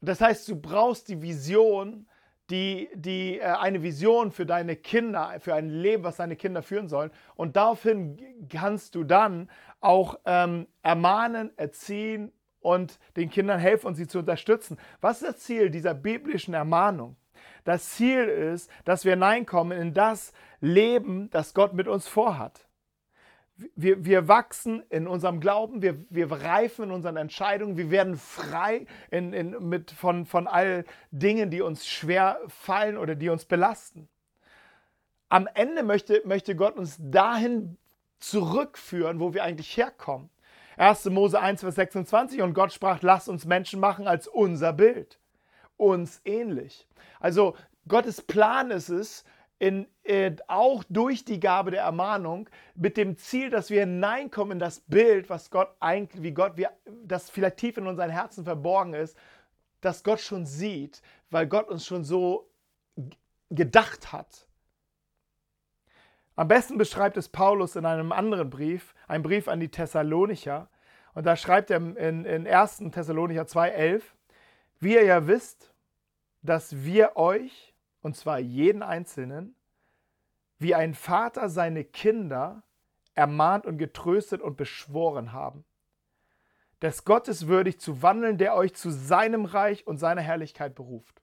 Das 0.00 0.20
heißt, 0.20 0.48
du 0.48 0.56
brauchst 0.56 1.08
die 1.08 1.20
Vision, 1.20 2.06
die, 2.48 2.88
die 2.94 3.38
äh, 3.38 3.44
eine 3.44 3.82
Vision 3.82 4.32
für 4.32 4.46
deine 4.46 4.76
Kinder, 4.76 5.36
für 5.40 5.54
ein 5.54 5.68
Leben, 5.68 6.02
was 6.04 6.16
deine 6.16 6.36
Kinder 6.36 6.62
führen 6.62 6.88
sollen. 6.88 7.10
Und 7.34 7.56
daraufhin 7.56 8.18
kannst 8.48 8.94
du 8.94 9.04
dann 9.04 9.50
auch 9.80 10.18
ähm, 10.24 10.66
ermahnen, 10.82 11.56
erziehen 11.56 12.32
und 12.60 12.98
den 13.16 13.30
Kindern 13.30 13.58
helfen 13.58 13.86
und 13.86 13.94
sie 13.94 14.06
zu 14.06 14.18
unterstützen. 14.18 14.78
Was 15.00 15.22
ist 15.22 15.28
das 15.28 15.38
Ziel 15.40 15.70
dieser 15.70 15.94
biblischen 15.94 16.54
Ermahnung? 16.54 17.16
Das 17.64 17.90
Ziel 17.90 18.24
ist, 18.24 18.70
dass 18.84 19.04
wir 19.04 19.12
hineinkommen 19.12 19.78
in 19.78 19.94
das 19.94 20.32
Leben, 20.60 21.30
das 21.30 21.54
Gott 21.54 21.74
mit 21.74 21.88
uns 21.88 22.08
vorhat. 22.08 22.69
Wir, 23.74 24.04
wir 24.04 24.28
wachsen 24.28 24.82
in 24.88 25.06
unserem 25.06 25.40
Glauben, 25.40 25.82
wir, 25.82 26.04
wir 26.08 26.30
reifen 26.30 26.86
in 26.86 26.90
unseren 26.92 27.16
Entscheidungen, 27.16 27.76
wir 27.76 27.90
werden 27.90 28.16
frei 28.16 28.86
in, 29.10 29.32
in, 29.32 29.68
mit, 29.68 29.90
von, 29.90 30.24
von 30.24 30.46
all 30.46 30.84
Dingen, 31.10 31.50
die 31.50 31.60
uns 31.60 31.86
schwer 31.86 32.40
fallen 32.48 32.96
oder 32.96 33.14
die 33.14 33.28
uns 33.28 33.44
belasten. 33.44 34.08
Am 35.28 35.46
Ende 35.54 35.82
möchte, 35.82 36.22
möchte 36.24 36.56
Gott 36.56 36.76
uns 36.76 36.96
dahin 36.98 37.76
zurückführen, 38.18 39.20
wo 39.20 39.34
wir 39.34 39.44
eigentlich 39.44 39.76
herkommen. 39.76 40.30
1. 40.76 41.06
Mose 41.06 41.38
1, 41.38 41.60
Vers 41.60 41.74
26 41.74 42.40
und 42.42 42.54
Gott 42.54 42.72
sprach, 42.72 43.02
lass 43.02 43.28
uns 43.28 43.44
Menschen 43.44 43.80
machen 43.80 44.08
als 44.08 44.26
unser 44.26 44.72
Bild, 44.72 45.18
uns 45.76 46.20
ähnlich. 46.24 46.88
Also 47.18 47.54
Gottes 47.86 48.22
Plan 48.22 48.70
ist 48.70 48.88
es, 48.88 49.24
in, 49.60 49.86
äh, 50.10 50.34
auch 50.48 50.82
durch 50.88 51.24
die 51.24 51.38
Gabe 51.38 51.70
der 51.70 51.82
Ermahnung 51.82 52.48
mit 52.74 52.96
dem 52.96 53.16
Ziel, 53.16 53.48
dass 53.48 53.70
wir 53.70 53.80
hineinkommen 53.80 54.54
in 54.54 54.58
das 54.58 54.80
Bild, 54.80 55.30
was 55.30 55.50
Gott 55.50 55.72
eigentlich, 55.78 56.22
wie 56.24 56.32
Gott, 56.32 56.56
wir, 56.56 56.72
das 57.04 57.30
vielleicht 57.30 57.58
tief 57.58 57.76
in 57.76 57.86
unseren 57.86 58.10
Herzen 58.10 58.42
verborgen 58.42 58.94
ist, 58.94 59.16
dass 59.80 60.02
Gott 60.02 60.18
schon 60.18 60.46
sieht, 60.46 61.00
weil 61.30 61.46
Gott 61.46 61.68
uns 61.68 61.86
schon 61.86 62.02
so 62.02 62.50
gedacht 63.50 64.12
hat. 64.12 64.48
Am 66.34 66.48
besten 66.48 66.76
beschreibt 66.76 67.16
es 67.16 67.28
Paulus 67.28 67.76
in 67.76 67.86
einem 67.86 68.10
anderen 68.10 68.50
Brief, 68.50 68.94
ein 69.06 69.22
Brief 69.22 69.46
an 69.46 69.60
die 69.60 69.70
Thessalonicher. 69.70 70.68
Und 71.14 71.24
da 71.24 71.36
schreibt 71.36 71.70
er 71.70 71.76
in, 71.76 72.24
in 72.24 72.48
1. 72.48 72.78
Thessalonicher 72.90 73.42
2,11, 73.42 74.02
wie 74.80 74.94
ihr 74.94 75.04
ja 75.04 75.28
wisst, 75.28 75.72
dass 76.42 76.82
wir 76.82 77.16
euch, 77.16 77.74
und 78.02 78.16
zwar 78.16 78.40
jeden 78.40 78.82
Einzelnen, 78.82 79.54
wie 80.60 80.74
ein 80.74 80.94
Vater 80.94 81.48
seine 81.48 81.84
Kinder 81.84 82.62
ermahnt 83.14 83.66
und 83.66 83.78
getröstet 83.78 84.40
und 84.42 84.56
beschworen 84.56 85.32
haben, 85.32 85.64
des 86.82 87.04
Gottes 87.04 87.48
würdig 87.48 87.80
zu 87.80 88.02
wandeln, 88.02 88.38
der 88.38 88.54
euch 88.54 88.74
zu 88.74 88.90
seinem 88.90 89.46
Reich 89.46 89.86
und 89.86 89.98
seiner 89.98 90.20
Herrlichkeit 90.20 90.74
beruft. 90.74 91.20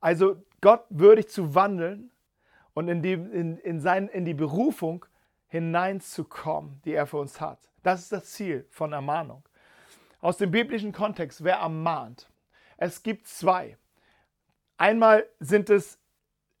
Also 0.00 0.42
Gott 0.60 0.84
würdig 0.88 1.28
zu 1.28 1.54
wandeln 1.54 2.10
und 2.74 2.88
in 2.88 3.02
die, 3.02 3.12
in, 3.12 3.58
in, 3.58 3.80
sein, 3.80 4.08
in 4.08 4.24
die 4.24 4.34
Berufung 4.34 5.04
hineinzukommen, 5.48 6.80
die 6.84 6.92
er 6.92 7.06
für 7.06 7.18
uns 7.18 7.40
hat. 7.40 7.58
Das 7.82 8.00
ist 8.00 8.12
das 8.12 8.32
Ziel 8.32 8.66
von 8.70 8.92
Ermahnung. 8.92 9.42
Aus 10.20 10.36
dem 10.36 10.50
biblischen 10.50 10.92
Kontext, 10.92 11.42
wer 11.42 11.56
ermahnt? 11.56 12.30
Es 12.76 13.02
gibt 13.02 13.26
zwei. 13.26 13.76
Einmal 14.76 15.26
sind 15.40 15.70
es 15.70 15.98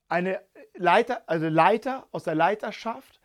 eine 0.08 0.40
Leiter, 0.74 1.22
also 1.26 1.48
Leiter 1.48 2.06
aus 2.12 2.24
der 2.24 2.34
Leiterschaft. 2.34 3.20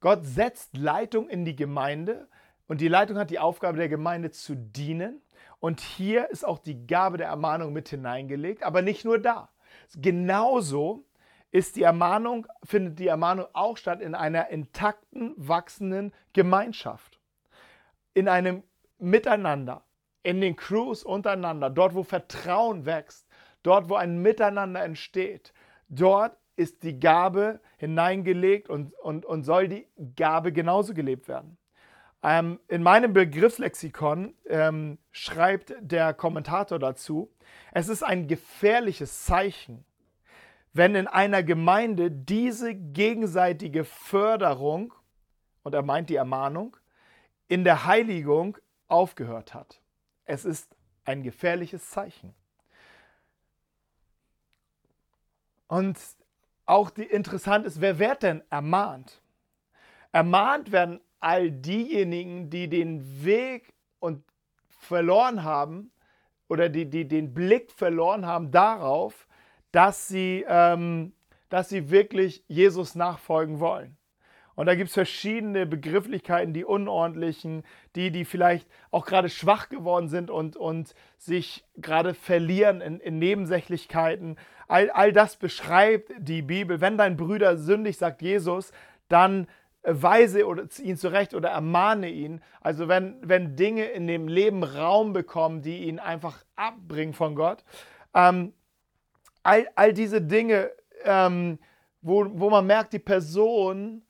Gott 0.00 0.24
setzt 0.24 0.76
Leitung 0.76 1.28
in 1.28 1.44
die 1.44 1.56
Gemeinde 1.56 2.28
und 2.68 2.80
die 2.80 2.88
Leitung 2.88 3.18
hat 3.18 3.30
die 3.30 3.38
Aufgabe 3.38 3.78
der 3.78 3.88
Gemeinde 3.88 4.30
zu 4.30 4.54
dienen. 4.54 5.20
Und 5.58 5.80
hier 5.80 6.30
ist 6.30 6.44
auch 6.44 6.58
die 6.58 6.86
Gabe 6.86 7.18
der 7.18 7.28
Ermahnung 7.28 7.72
mit 7.72 7.88
hineingelegt, 7.88 8.62
aber 8.62 8.80
nicht 8.80 9.04
nur 9.04 9.18
da. 9.18 9.50
Genauso 9.94 11.04
ist 11.50 11.76
die 11.76 11.82
Ermahnung, 11.82 12.46
findet 12.62 12.98
die 12.98 13.08
Ermahnung 13.08 13.46
auch 13.52 13.76
statt 13.76 14.00
in 14.00 14.14
einer 14.14 14.48
intakten, 14.48 15.34
wachsenden 15.36 16.12
Gemeinschaft. 16.32 17.20
In 18.14 18.28
einem 18.28 18.62
Miteinander, 18.98 19.84
in 20.22 20.40
den 20.40 20.56
Crews 20.56 21.02
untereinander, 21.02 21.70
dort 21.70 21.94
wo 21.94 22.02
Vertrauen 22.02 22.86
wächst, 22.86 23.26
dort 23.62 23.88
wo 23.88 23.96
ein 23.96 24.22
Miteinander 24.22 24.82
entsteht, 24.82 25.52
dort 25.90 26.38
ist 26.56 26.82
die 26.82 26.98
Gabe 26.98 27.60
hineingelegt 27.76 28.70
und, 28.70 28.94
und, 28.94 29.26
und 29.26 29.44
soll 29.44 29.68
die 29.68 29.86
Gabe 30.16 30.52
genauso 30.52 30.94
gelebt 30.94 31.28
werden. 31.28 31.58
Ähm, 32.22 32.60
in 32.68 32.82
meinem 32.82 33.12
Begriffslexikon 33.12 34.34
ähm, 34.46 34.98
schreibt 35.10 35.74
der 35.80 36.12
Kommentator 36.12 36.78
dazu, 36.78 37.30
es 37.72 37.88
ist 37.88 38.02
ein 38.02 38.28
gefährliches 38.28 39.24
Zeichen, 39.24 39.84
wenn 40.72 40.94
in 40.94 41.06
einer 41.06 41.42
Gemeinde 41.42 42.10
diese 42.10 42.74
gegenseitige 42.74 43.84
Förderung, 43.84 44.92
und 45.62 45.74
er 45.74 45.82
meint 45.82 46.10
die 46.10 46.16
Ermahnung, 46.16 46.76
in 47.48 47.64
der 47.64 47.86
Heiligung 47.86 48.58
aufgehört 48.86 49.54
hat. 49.54 49.80
Es 50.24 50.44
ist 50.44 50.76
ein 51.04 51.22
gefährliches 51.22 51.90
Zeichen. 51.90 52.34
Und 55.70 56.00
auch 56.66 56.90
die, 56.90 57.04
interessant 57.04 57.64
ist, 57.64 57.80
wer 57.80 58.00
wird 58.00 58.24
denn 58.24 58.42
ermahnt? 58.50 59.22
Ermahnt 60.10 60.72
werden 60.72 61.00
all 61.20 61.52
diejenigen, 61.52 62.50
die 62.50 62.68
den 62.68 63.24
Weg 63.24 63.72
und 64.00 64.24
verloren 64.66 65.44
haben 65.44 65.92
oder 66.48 66.68
die, 66.68 66.90
die 66.90 67.06
den 67.06 67.32
Blick 67.32 67.70
verloren 67.70 68.26
haben 68.26 68.50
darauf, 68.50 69.28
dass 69.70 70.08
sie, 70.08 70.44
ähm, 70.48 71.12
dass 71.50 71.68
sie 71.68 71.88
wirklich 71.88 72.44
Jesus 72.48 72.96
nachfolgen 72.96 73.60
wollen. 73.60 73.96
Und 74.60 74.66
da 74.66 74.74
gibt 74.74 74.88
es 74.88 74.94
verschiedene 74.94 75.64
Begrifflichkeiten, 75.64 76.52
die 76.52 76.66
unordentlichen, 76.66 77.62
die, 77.96 78.10
die 78.10 78.26
vielleicht 78.26 78.68
auch 78.90 79.06
gerade 79.06 79.30
schwach 79.30 79.70
geworden 79.70 80.10
sind 80.10 80.30
und, 80.30 80.54
und 80.54 80.94
sich 81.16 81.64
gerade 81.78 82.12
verlieren 82.12 82.82
in, 82.82 83.00
in 83.00 83.18
Nebensächlichkeiten. 83.18 84.36
All, 84.68 84.90
all 84.90 85.14
das 85.14 85.36
beschreibt 85.36 86.12
die 86.18 86.42
Bibel. 86.42 86.82
Wenn 86.82 86.98
dein 86.98 87.16
Bruder 87.16 87.56
sündig, 87.56 87.96
sagt 87.96 88.20
Jesus, 88.20 88.70
dann 89.08 89.46
weise 89.82 90.46
oder 90.46 90.64
ihn 90.82 90.98
zurecht 90.98 91.32
oder 91.32 91.48
ermahne 91.48 92.10
ihn. 92.10 92.42
Also 92.60 92.86
wenn, 92.86 93.16
wenn 93.22 93.56
Dinge 93.56 93.86
in 93.86 94.06
dem 94.06 94.28
Leben 94.28 94.62
Raum 94.62 95.14
bekommen, 95.14 95.62
die 95.62 95.84
ihn 95.84 95.98
einfach 95.98 96.44
abbringen 96.56 97.14
von 97.14 97.34
Gott. 97.34 97.64
Ähm, 98.12 98.52
all, 99.42 99.66
all 99.74 99.94
diese 99.94 100.20
Dinge, 100.20 100.70
ähm, 101.04 101.58
wo, 102.02 102.26
wo 102.28 102.50
man 102.50 102.66
merkt, 102.66 102.92
die 102.92 102.98
Person 102.98 104.02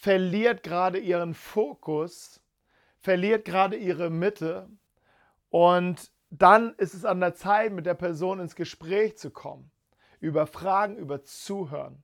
verliert 0.00 0.62
gerade 0.62 0.98
ihren 0.98 1.34
Fokus, 1.34 2.40
verliert 3.00 3.44
gerade 3.44 3.76
ihre 3.76 4.08
Mitte 4.08 4.70
und 5.50 6.10
dann 6.30 6.74
ist 6.76 6.94
es 6.94 7.04
an 7.04 7.20
der 7.20 7.34
Zeit, 7.34 7.72
mit 7.72 7.84
der 7.84 7.94
Person 7.94 8.40
ins 8.40 8.54
Gespräch 8.54 9.18
zu 9.18 9.30
kommen, 9.30 9.70
über 10.18 10.46
Fragen, 10.46 10.96
über 10.96 11.22
Zuhören. 11.22 12.02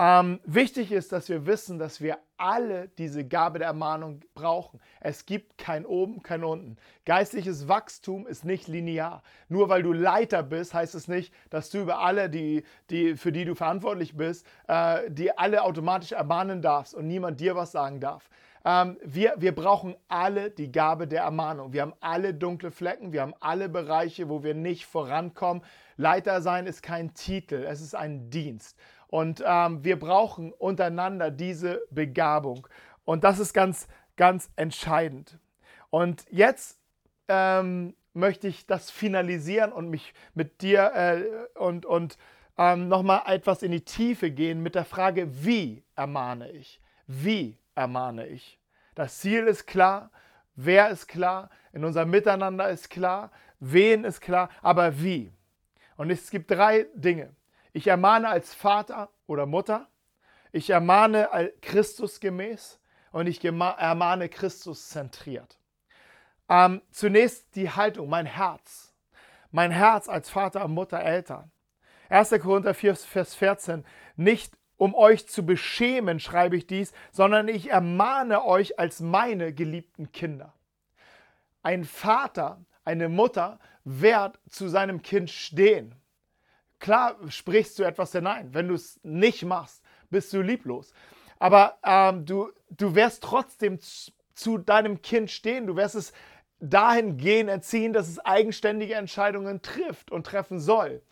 Ähm, 0.00 0.38
wichtig 0.44 0.92
ist, 0.92 1.10
dass 1.10 1.28
wir 1.28 1.44
wissen, 1.44 1.80
dass 1.80 2.00
wir 2.00 2.18
alle 2.36 2.88
diese 2.98 3.26
Gabe 3.26 3.58
der 3.58 3.66
Ermahnung 3.66 4.20
brauchen. 4.32 4.78
Es 5.00 5.26
gibt 5.26 5.58
kein 5.58 5.84
Oben, 5.84 6.22
kein 6.22 6.44
Unten. 6.44 6.76
Geistliches 7.04 7.66
Wachstum 7.66 8.24
ist 8.28 8.44
nicht 8.44 8.68
linear. 8.68 9.24
Nur 9.48 9.68
weil 9.68 9.82
du 9.82 9.92
Leiter 9.92 10.44
bist, 10.44 10.72
heißt 10.72 10.94
es 10.94 11.08
nicht, 11.08 11.34
dass 11.50 11.70
du 11.70 11.78
über 11.78 11.98
alle, 11.98 12.30
die, 12.30 12.62
die, 12.90 13.16
für 13.16 13.32
die 13.32 13.44
du 13.44 13.56
verantwortlich 13.56 14.16
bist, 14.16 14.46
äh, 14.68 15.10
die 15.10 15.36
alle 15.36 15.64
automatisch 15.64 16.12
ermahnen 16.12 16.62
darfst 16.62 16.94
und 16.94 17.08
niemand 17.08 17.40
dir 17.40 17.56
was 17.56 17.72
sagen 17.72 17.98
darf. 17.98 18.30
Ähm, 18.64 18.98
wir, 19.02 19.34
wir 19.38 19.54
brauchen 19.54 19.96
alle 20.08 20.50
die 20.50 20.70
Gabe 20.70 21.08
der 21.08 21.22
Ermahnung. 21.22 21.72
Wir 21.72 21.82
haben 21.82 21.94
alle 22.00 22.34
dunkle 22.34 22.70
Flecken, 22.70 23.12
wir 23.12 23.22
haben 23.22 23.34
alle 23.40 23.68
Bereiche, 23.68 24.28
wo 24.28 24.44
wir 24.44 24.54
nicht 24.54 24.86
vorankommen. 24.86 25.64
Leiter 25.96 26.40
sein 26.40 26.66
ist 26.66 26.82
kein 26.82 27.14
Titel, 27.14 27.64
es 27.68 27.80
ist 27.80 27.94
ein 27.94 28.30
Dienst. 28.30 28.78
Und 29.08 29.42
ähm, 29.44 29.82
wir 29.84 29.98
brauchen 29.98 30.52
untereinander 30.52 31.30
diese 31.30 31.82
Begabung. 31.90 32.66
Und 33.04 33.24
das 33.24 33.38
ist 33.38 33.52
ganz, 33.54 33.88
ganz 34.16 34.50
entscheidend. 34.56 35.38
Und 35.90 36.24
jetzt 36.30 36.78
ähm, 37.28 37.94
möchte 38.12 38.48
ich 38.48 38.66
das 38.66 38.90
finalisieren 38.90 39.72
und 39.72 39.88
mich 39.88 40.12
mit 40.34 40.60
dir 40.60 40.92
äh, 40.94 41.58
und, 41.58 41.86
und 41.86 42.18
ähm, 42.58 42.88
nochmal 42.88 43.22
etwas 43.26 43.62
in 43.62 43.72
die 43.72 43.84
Tiefe 43.84 44.30
gehen 44.30 44.62
mit 44.62 44.74
der 44.74 44.84
Frage, 44.84 45.44
wie 45.44 45.82
ermahne 45.94 46.50
ich? 46.50 46.80
Wie 47.06 47.56
ermahne 47.74 48.26
ich? 48.26 48.58
Das 48.94 49.18
Ziel 49.18 49.44
ist 49.44 49.66
klar, 49.66 50.10
wer 50.56 50.90
ist 50.90 51.06
klar, 51.06 51.50
in 51.72 51.84
unserem 51.84 52.10
Miteinander 52.10 52.68
ist 52.68 52.90
klar, 52.90 53.30
wen 53.60 54.04
ist 54.04 54.20
klar, 54.20 54.50
aber 54.60 55.00
wie? 55.00 55.32
Und 55.96 56.10
es 56.10 56.30
gibt 56.30 56.50
drei 56.50 56.86
Dinge. 56.94 57.30
Ich 57.72 57.86
ermahne 57.86 58.28
als 58.28 58.54
Vater 58.54 59.10
oder 59.26 59.46
Mutter. 59.46 59.88
Ich 60.52 60.70
ermahne 60.70 61.52
Christus 61.60 62.20
gemäß 62.20 62.80
und 63.12 63.26
ich 63.26 63.44
ermahne 63.44 64.28
Christus 64.28 64.88
zentriert. 64.88 65.58
Ähm, 66.48 66.80
zunächst 66.90 67.54
die 67.56 67.70
Haltung, 67.70 68.08
mein 68.08 68.26
Herz. 68.26 68.94
Mein 69.50 69.70
Herz 69.70 70.08
als 70.08 70.30
Vater, 70.30 70.66
Mutter, 70.68 71.00
Eltern. 71.00 71.50
1. 72.08 72.30
Korinther 72.40 72.74
4, 72.74 72.96
Vers 72.96 73.34
14. 73.34 73.84
Nicht 74.16 74.56
um 74.76 74.94
euch 74.94 75.28
zu 75.28 75.44
beschämen, 75.44 76.20
schreibe 76.20 76.56
ich 76.56 76.66
dies, 76.66 76.92
sondern 77.10 77.48
ich 77.48 77.70
ermahne 77.70 78.44
euch 78.44 78.78
als 78.78 79.00
meine 79.00 79.52
geliebten 79.52 80.12
Kinder. 80.12 80.54
Ein 81.62 81.84
Vater, 81.84 82.64
eine 82.84 83.08
Mutter 83.08 83.58
wird 83.84 84.38
zu 84.48 84.68
seinem 84.68 85.02
Kind 85.02 85.30
stehen. 85.30 85.94
Klar 86.78 87.16
sprichst 87.28 87.78
du 87.78 87.82
etwas 87.82 88.12
hinein. 88.12 88.54
Wenn 88.54 88.68
du 88.68 88.74
es 88.74 89.00
nicht 89.02 89.44
machst, 89.44 89.82
bist 90.10 90.32
du 90.32 90.40
lieblos. 90.40 90.92
Aber 91.38 91.78
ähm, 91.84 92.24
du, 92.24 92.50
du 92.70 92.94
wirst 92.94 93.22
trotzdem 93.22 93.80
zu, 93.80 94.12
zu 94.34 94.58
deinem 94.58 95.02
Kind 95.02 95.30
stehen. 95.30 95.66
Du 95.66 95.76
wirst 95.76 95.94
es 95.94 96.12
dahingehend 96.60 97.50
erziehen, 97.50 97.92
dass 97.92 98.08
es 98.08 98.18
eigenständige 98.18 98.94
Entscheidungen 98.94 99.62
trifft 99.62 100.10
und 100.10 100.26
treffen 100.26 100.58
soll. 100.58 101.02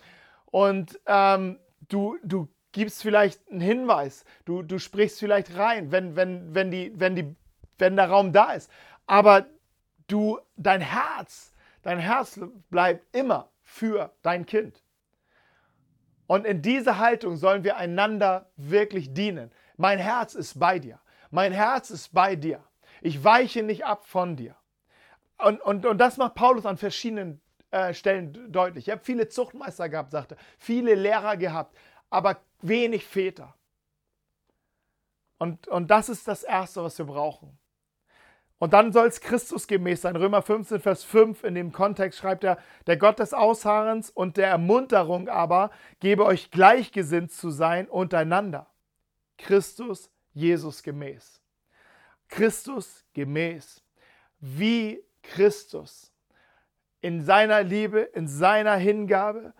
Und 0.46 1.00
ähm, 1.07 1.59
du, 1.88 2.18
du 2.22 2.48
gibst 2.72 3.02
vielleicht 3.02 3.40
einen 3.50 3.61
Hinweis, 3.61 4.24
du, 4.44 4.62
du 4.62 4.79
sprichst 4.79 5.18
vielleicht 5.18 5.57
rein, 5.57 5.92
wenn, 5.92 6.16
wenn, 6.16 6.55
wenn, 6.55 6.70
die, 6.70 6.92
wenn, 6.94 7.16
die, 7.16 7.35
wenn 7.79 7.96
der 7.96 8.09
Raum 8.09 8.33
da 8.33 8.52
ist. 8.52 8.70
Aber 9.07 9.46
du, 10.09 10.38
dein 10.57 10.81
Herz, 10.81 11.52
dein 11.83 11.98
Herz 11.98 12.40
bleibt 12.70 13.14
immer 13.14 13.50
für 13.62 14.12
dein 14.22 14.46
Kind. 14.46 14.83
Und 16.26 16.46
in 16.46 16.62
dieser 16.62 16.98
Haltung 16.98 17.36
sollen 17.36 17.64
wir 17.64 17.76
einander 17.76 18.50
wirklich 18.56 19.12
dienen. 19.12 19.52
Mein 19.76 19.98
Herz 19.98 20.34
ist 20.34 20.58
bei 20.58 20.78
dir. 20.78 21.00
Mein 21.30 21.52
Herz 21.52 21.90
ist 21.90 22.12
bei 22.12 22.36
dir. 22.36 22.62
Ich 23.00 23.22
weiche 23.22 23.62
nicht 23.62 23.84
ab 23.84 24.06
von 24.06 24.36
dir. 24.36 24.56
Und, 25.38 25.60
und, 25.60 25.86
und 25.86 25.98
das 25.98 26.16
macht 26.16 26.34
Paulus 26.34 26.66
an 26.66 26.78
verschiedenen 26.78 27.40
äh, 27.70 27.92
Stellen 27.94 28.50
deutlich. 28.50 28.88
Ich 28.88 28.92
habe 28.92 29.04
viele 29.04 29.28
Zuchtmeister 29.28 29.88
gehabt, 29.88 30.10
sagte, 30.10 30.36
viele 30.58 30.94
Lehrer 30.94 31.36
gehabt, 31.36 31.76
aber 32.10 32.38
wenig 32.62 33.04
Väter. 33.04 33.54
Und, 35.38 35.68
und 35.68 35.90
das 35.90 36.08
ist 36.08 36.26
das 36.26 36.42
Erste, 36.42 36.82
was 36.82 36.96
wir 36.98 37.04
brauchen. 37.04 37.58
Und 38.59 38.73
dann 38.73 38.92
soll 38.92 39.07
es 39.09 39.21
Christus 39.21 39.66
gemäß 39.66 40.03
sein. 40.03 40.16
Römer 40.16 40.40
15, 40.40 40.81
Vers 40.81 41.05
5 41.05 41.45
in 41.45 41.55
dem 41.55 41.73
Kontext 41.73 42.19
schreibt 42.19 42.42
er, 42.42 42.59
der 42.87 42.97
Gott 42.97 43.19
des 43.19 43.35
Ausharrens 43.35 44.11
und 44.11 44.38
der 44.38 44.49
Ermunterung 44.49 45.29
aber 45.29 45.71
gebe 46.01 46.25
euch 46.25 46.51
gleichgesinnt 46.51 47.33
zu 47.33 47.51
sein 47.51 47.87
untereinander. 47.87 48.66
Christus, 49.37 50.11
Jesus 50.33 50.83
gemäß. 50.83 51.40
Christus 52.29 53.05
gemäß. 53.12 53.83
Wie 54.40 55.03
Christus. 55.23 56.12
In 57.03 57.23
seiner 57.23 57.62
Liebe, 57.62 58.01
in 58.01 58.27
seiner 58.27 58.77
Hingabe. 58.77 59.53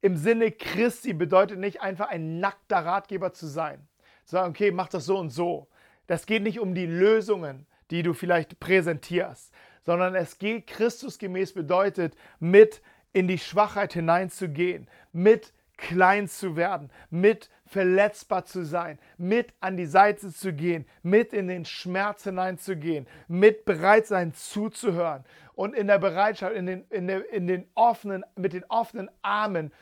Im 0.00 0.16
Sinne 0.16 0.52
Christi 0.52 1.12
bedeutet 1.12 1.58
nicht 1.58 1.82
einfach 1.82 2.08
ein 2.08 2.40
nackter 2.40 2.78
Ratgeber 2.78 3.34
zu 3.34 3.46
sein. 3.46 3.86
Sagen, 4.24 4.50
okay, 4.50 4.70
mach 4.70 4.88
das 4.88 5.04
so 5.04 5.18
und 5.18 5.30
so. 5.30 5.68
Das 6.06 6.24
geht 6.24 6.42
nicht 6.42 6.60
um 6.60 6.74
die 6.74 6.86
Lösungen 6.86 7.66
die 7.90 8.02
du 8.02 8.12
vielleicht 8.12 8.60
präsentierst, 8.60 9.52
sondern 9.82 10.14
es 10.14 10.38
geht 10.38 10.66
Christusgemäß 10.66 11.54
bedeutet, 11.54 12.16
mit 12.40 12.82
in 13.12 13.28
die 13.28 13.38
Schwachheit 13.38 13.92
hineinzugehen, 13.92 14.88
mit 15.12 15.52
klein 15.76 16.28
zu 16.28 16.56
werden, 16.56 16.90
mit 17.10 17.50
verletzbar 17.66 18.44
zu 18.44 18.64
sein, 18.64 18.98
mit 19.18 19.52
an 19.60 19.76
die 19.76 19.86
Seite 19.86 20.32
zu 20.32 20.52
gehen, 20.52 20.86
mit 21.02 21.32
in 21.32 21.48
den 21.48 21.64
Schmerz 21.64 22.24
hineinzugehen, 22.24 23.06
mit 23.28 23.64
bereit 23.64 24.06
sein 24.06 24.32
zuzuhören 24.34 25.24
und 25.54 25.74
in 25.74 25.86
der 25.86 25.98
Bereitschaft, 25.98 26.54
in 26.54 26.66
den, 26.66 26.84
in 26.90 27.08
der, 27.08 27.30
in 27.32 27.46
den 27.46 27.66
offenen, 27.74 28.24
mit 28.36 28.52
den 28.52 28.64
offenen 28.64 29.10
Armen 29.22 29.72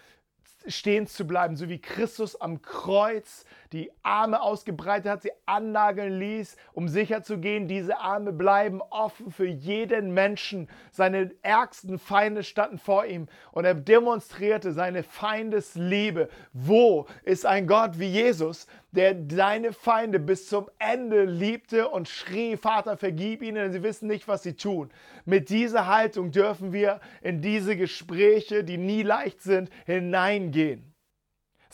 stehen 0.67 1.07
zu 1.07 1.27
bleiben, 1.27 1.57
so 1.57 1.69
wie 1.69 1.81
Christus 1.81 2.41
am 2.41 2.63
Kreuz 2.63 3.45
die 3.73 3.91
Arme 4.03 4.41
ausgebreitet 4.41 5.11
hat, 5.11 5.23
sie 5.23 5.33
annageln 5.47 6.19
ließ, 6.19 6.57
um 6.73 6.89
sicher 6.89 7.23
zu 7.23 7.39
gehen, 7.39 7.69
diese 7.69 7.99
Arme 7.99 8.33
bleiben 8.33 8.81
offen 8.91 9.31
für 9.31 9.47
jeden 9.47 10.15
Menschen. 10.15 10.69
Seine 10.91 11.33
ärgsten 11.43 11.99
Feinde 11.99 12.45
standen 12.45 12.79
vor 12.79 13.05
ihm 13.05 13.29
und 13.53 13.65
er 13.65 13.75
demonstrierte 13.75 14.73
seine 14.73 15.03
Feindesliebe. 15.03 16.29
Wo 16.53 17.07
ist 17.25 17.47
ein 17.47 17.67
Gott 17.67 17.99
wie 17.99 18.09
Jesus, 18.09 18.67
der 18.95 19.15
deine 19.15 19.73
Feinde 19.73 20.21
bis 20.21 20.49
zum 20.49 20.71
Ende 20.79 21.25
liebte 21.25 21.89
und 21.89 22.09
schrie, 22.09 22.57
Vater, 22.57 22.97
vergib 22.97 23.43
ihnen, 23.43 23.57
denn 23.57 23.73
sie 23.73 23.83
wissen 23.83 24.07
nicht, 24.07 24.29
was 24.29 24.43
sie 24.43 24.55
tun. 24.55 24.91
Mit 25.25 25.49
dieser 25.51 25.87
Haltung 25.87 26.31
dürfen 26.31 26.73
wir 26.73 27.01
in 27.21 27.41
diese 27.41 27.77
Gespräche, 27.77 28.63
die 28.63 28.79
nie 28.79 29.03
leicht 29.03 29.43
sind, 29.43 29.71
hineingehen. 29.87 30.95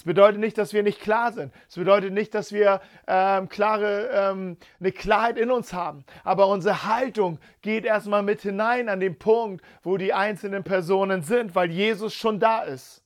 Es 0.00 0.04
bedeutet 0.04 0.40
nicht, 0.40 0.56
dass 0.56 0.72
wir 0.72 0.82
nicht 0.82 0.98
klar 0.98 1.30
sind. 1.30 1.52
Es 1.68 1.74
bedeutet 1.74 2.14
nicht, 2.14 2.34
dass 2.34 2.52
wir 2.52 2.80
ähm, 3.06 3.50
klare, 3.50 4.08
ähm, 4.10 4.56
eine 4.80 4.92
Klarheit 4.92 5.36
in 5.36 5.50
uns 5.50 5.74
haben. 5.74 6.06
Aber 6.24 6.46
unsere 6.46 6.86
Haltung 6.86 7.38
geht 7.60 7.84
erstmal 7.84 8.22
mit 8.22 8.40
hinein 8.40 8.88
an 8.88 9.00
den 9.00 9.18
Punkt, 9.18 9.62
wo 9.82 9.98
die 9.98 10.14
einzelnen 10.14 10.64
Personen 10.64 11.20
sind, 11.22 11.54
weil 11.54 11.70
Jesus 11.70 12.14
schon 12.14 12.40
da 12.40 12.62
ist. 12.62 13.04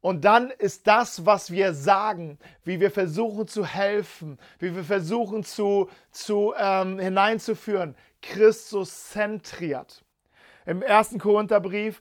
Und 0.00 0.24
dann 0.24 0.50
ist 0.50 0.86
das, 0.86 1.26
was 1.26 1.50
wir 1.50 1.74
sagen, 1.74 2.38
wie 2.62 2.78
wir 2.78 2.90
versuchen 2.90 3.48
zu 3.48 3.66
helfen, 3.66 4.38
wie 4.60 4.74
wir 4.74 4.84
versuchen 4.84 5.42
zu, 5.42 5.90
zu 6.12 6.54
ähm, 6.56 7.00
hineinzuführen, 7.00 7.96
Christus 8.22 9.10
zentriert. 9.10 10.04
Im 10.66 10.82
ersten 10.82 11.18
Korintherbrief, 11.18 12.00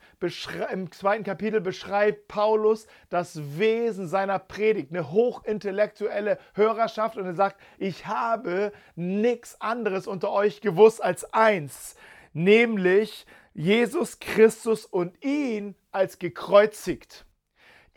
im 0.71 0.91
zweiten 0.91 1.23
Kapitel 1.23 1.61
beschreibt 1.61 2.27
Paulus 2.27 2.85
das 3.09 3.57
Wesen 3.57 4.07
seiner 4.07 4.39
Predigt, 4.39 4.91
eine 4.91 5.09
hochintellektuelle 5.09 6.37
Hörerschaft 6.53 7.17
und 7.17 7.25
er 7.25 7.33
sagt, 7.33 7.59
ich 7.77 8.07
habe 8.07 8.73
nichts 8.95 9.59
anderes 9.61 10.05
unter 10.05 10.31
euch 10.31 10.59
gewusst 10.59 11.01
als 11.01 11.33
eins, 11.33 11.95
nämlich 12.33 13.25
Jesus 13.53 14.19
Christus 14.19 14.85
und 14.85 15.23
ihn 15.23 15.73
als 15.91 16.19
gekreuzigt 16.19 17.26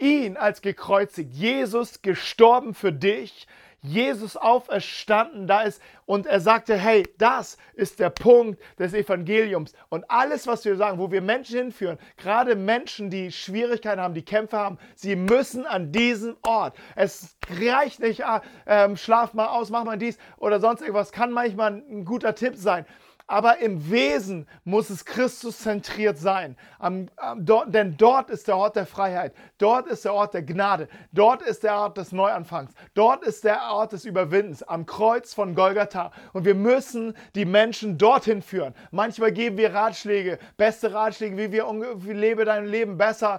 ihn 0.01 0.37
als 0.37 0.63
gekreuzigt, 0.63 1.33
Jesus 1.35 2.03
gestorben 2.03 2.75
für 2.75 2.93
dich, 2.93 3.47
Jesus 3.83 4.37
auferstanden 4.37 5.47
da 5.47 5.63
ist 5.63 5.81
und 6.05 6.27
er 6.27 6.41
sagte, 6.41 6.77
hey, 6.77 7.09
das 7.17 7.57
ist 7.75 7.99
der 7.99 8.11
Punkt 8.11 8.61
des 8.79 8.93
Evangeliums. 8.93 9.73
Und 9.89 10.11
alles, 10.11 10.47
was 10.47 10.65
wir 10.65 10.77
sagen, 10.77 10.99
wo 10.99 11.11
wir 11.11 11.23
Menschen 11.23 11.59
hinführen, 11.59 11.99
gerade 12.19 12.57
Menschen, 12.57 13.09
die 13.09 13.33
Schwierigkeiten 13.33 14.01
haben, 14.01 14.15
die 14.15 14.25
Kämpfe 14.25 14.59
haben, 14.59 14.79
sie 14.95 15.17
müssen 15.17 15.65
an 15.65 15.93
diesen 15.93 16.37
Ort. 16.43 16.77
Es 16.95 17.37
reicht 17.59 18.01
nicht, 18.01 18.23
ähm, 18.67 18.97
schlaf 18.97 19.33
mal 19.33 19.47
aus, 19.47 19.71
mach 19.71 19.85
mal 19.85 19.97
dies 19.97 20.19
oder 20.37 20.61
sonst 20.61 20.83
irgendwas. 20.83 21.13
Kann 21.13 21.33
manchmal 21.33 21.73
ein 21.73 22.05
guter 22.05 22.35
Tipp 22.35 22.57
sein 22.57 22.85
aber 23.31 23.59
im 23.59 23.93
Wesen 23.93 24.49
muss 24.65 24.91
es 24.91 25.05
Christus 25.05 25.61
zentriert 25.61 26.19
sein. 26.19 26.57
Am, 26.81 27.07
am, 27.15 27.47
dort, 27.47 27.73
denn 27.73 27.97
dort 27.97 28.29
ist 28.29 28.49
der 28.49 28.57
Ort 28.57 28.75
der 28.75 28.87
Freiheit, 28.87 29.35
dort 29.59 29.87
ist 29.87 30.05
der 30.05 30.15
Ort 30.15 30.35
der 30.35 30.43
Gnade, 30.43 30.89
dort 31.13 31.41
ist 31.43 31.63
der 31.63 31.77
Ort 31.77 31.97
des 31.97 32.11
Neuanfangs, 32.11 32.73
dort 32.95 33.23
ist 33.23 33.45
der 33.45 33.71
Ort 33.71 33.93
des 33.93 34.05
Überwindens, 34.05 34.65
am 34.65 34.85
Kreuz 34.85 35.33
von 35.33 35.55
Golgatha. 35.55 36.11
Und 36.33 36.45
wir 36.45 36.57
müssen 36.57 37.15
die 37.37 37.45
Menschen 37.45 37.99
dorthin 37.99 38.43
führen. 38.43 38.75
Manchmal 38.91 39.31
geben 39.31 39.57
wir 39.59 39.73
Ratschläge, 39.73 40.41
beste 40.57 40.93
Ratschläge, 40.93 41.37
wie 41.37 41.53
wir 41.53 41.69
wie 41.69 42.13
lebe 42.13 42.45
dein 42.45 42.67
Leben 42.67 42.99
besser, 42.99 43.39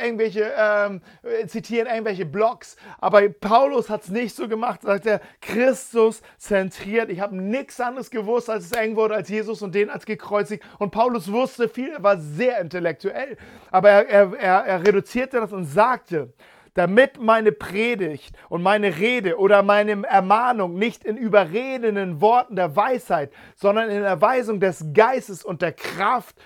irgendwelche 0.00 0.52
ähm, 0.56 1.00
zitieren 1.48 1.88
irgendwelche 1.88 2.26
Blogs. 2.26 2.76
Aber 3.00 3.28
Paulus 3.28 3.90
hat 3.90 4.04
es 4.04 4.08
nicht 4.08 4.36
so 4.36 4.46
gemacht, 4.46 4.82
sagt 4.82 5.06
er, 5.06 5.20
Christus 5.40 6.22
zentriert. 6.38 7.10
Ich 7.10 7.18
habe 7.18 7.34
nichts 7.34 7.80
anderes 7.80 8.08
gewusst, 8.08 8.48
als 8.48 8.66
es 8.66 8.72
eng 8.72 8.94
wurde, 8.94 9.16
als 9.16 9.31
Jesus 9.32 9.62
und 9.62 9.74
den 9.74 9.90
als 9.90 10.06
gekreuzigt. 10.06 10.62
Und 10.78 10.90
Paulus 10.92 11.32
wusste 11.32 11.68
viel, 11.68 11.90
er 11.90 12.02
war 12.02 12.18
sehr 12.18 12.60
intellektuell. 12.60 13.36
Aber 13.70 13.90
er, 13.90 14.08
er, 14.08 14.38
er, 14.38 14.64
er 14.64 14.86
reduzierte 14.86 15.40
das 15.40 15.52
und 15.52 15.64
sagte, 15.64 16.32
damit 16.74 17.20
meine 17.20 17.52
Predigt 17.52 18.36
und 18.48 18.62
meine 18.62 18.98
Rede 18.98 19.38
oder 19.38 19.62
meine 19.62 20.06
Ermahnung 20.06 20.74
nicht 20.74 21.04
in 21.04 21.16
überredenden 21.16 22.20
Worten 22.20 22.56
der 22.56 22.76
Weisheit, 22.76 23.32
sondern 23.56 23.90
in 23.90 24.02
Erweisung 24.02 24.60
des 24.60 24.86
Geistes 24.94 25.44
und 25.44 25.60
der 25.60 25.72
Kraft 25.72 26.36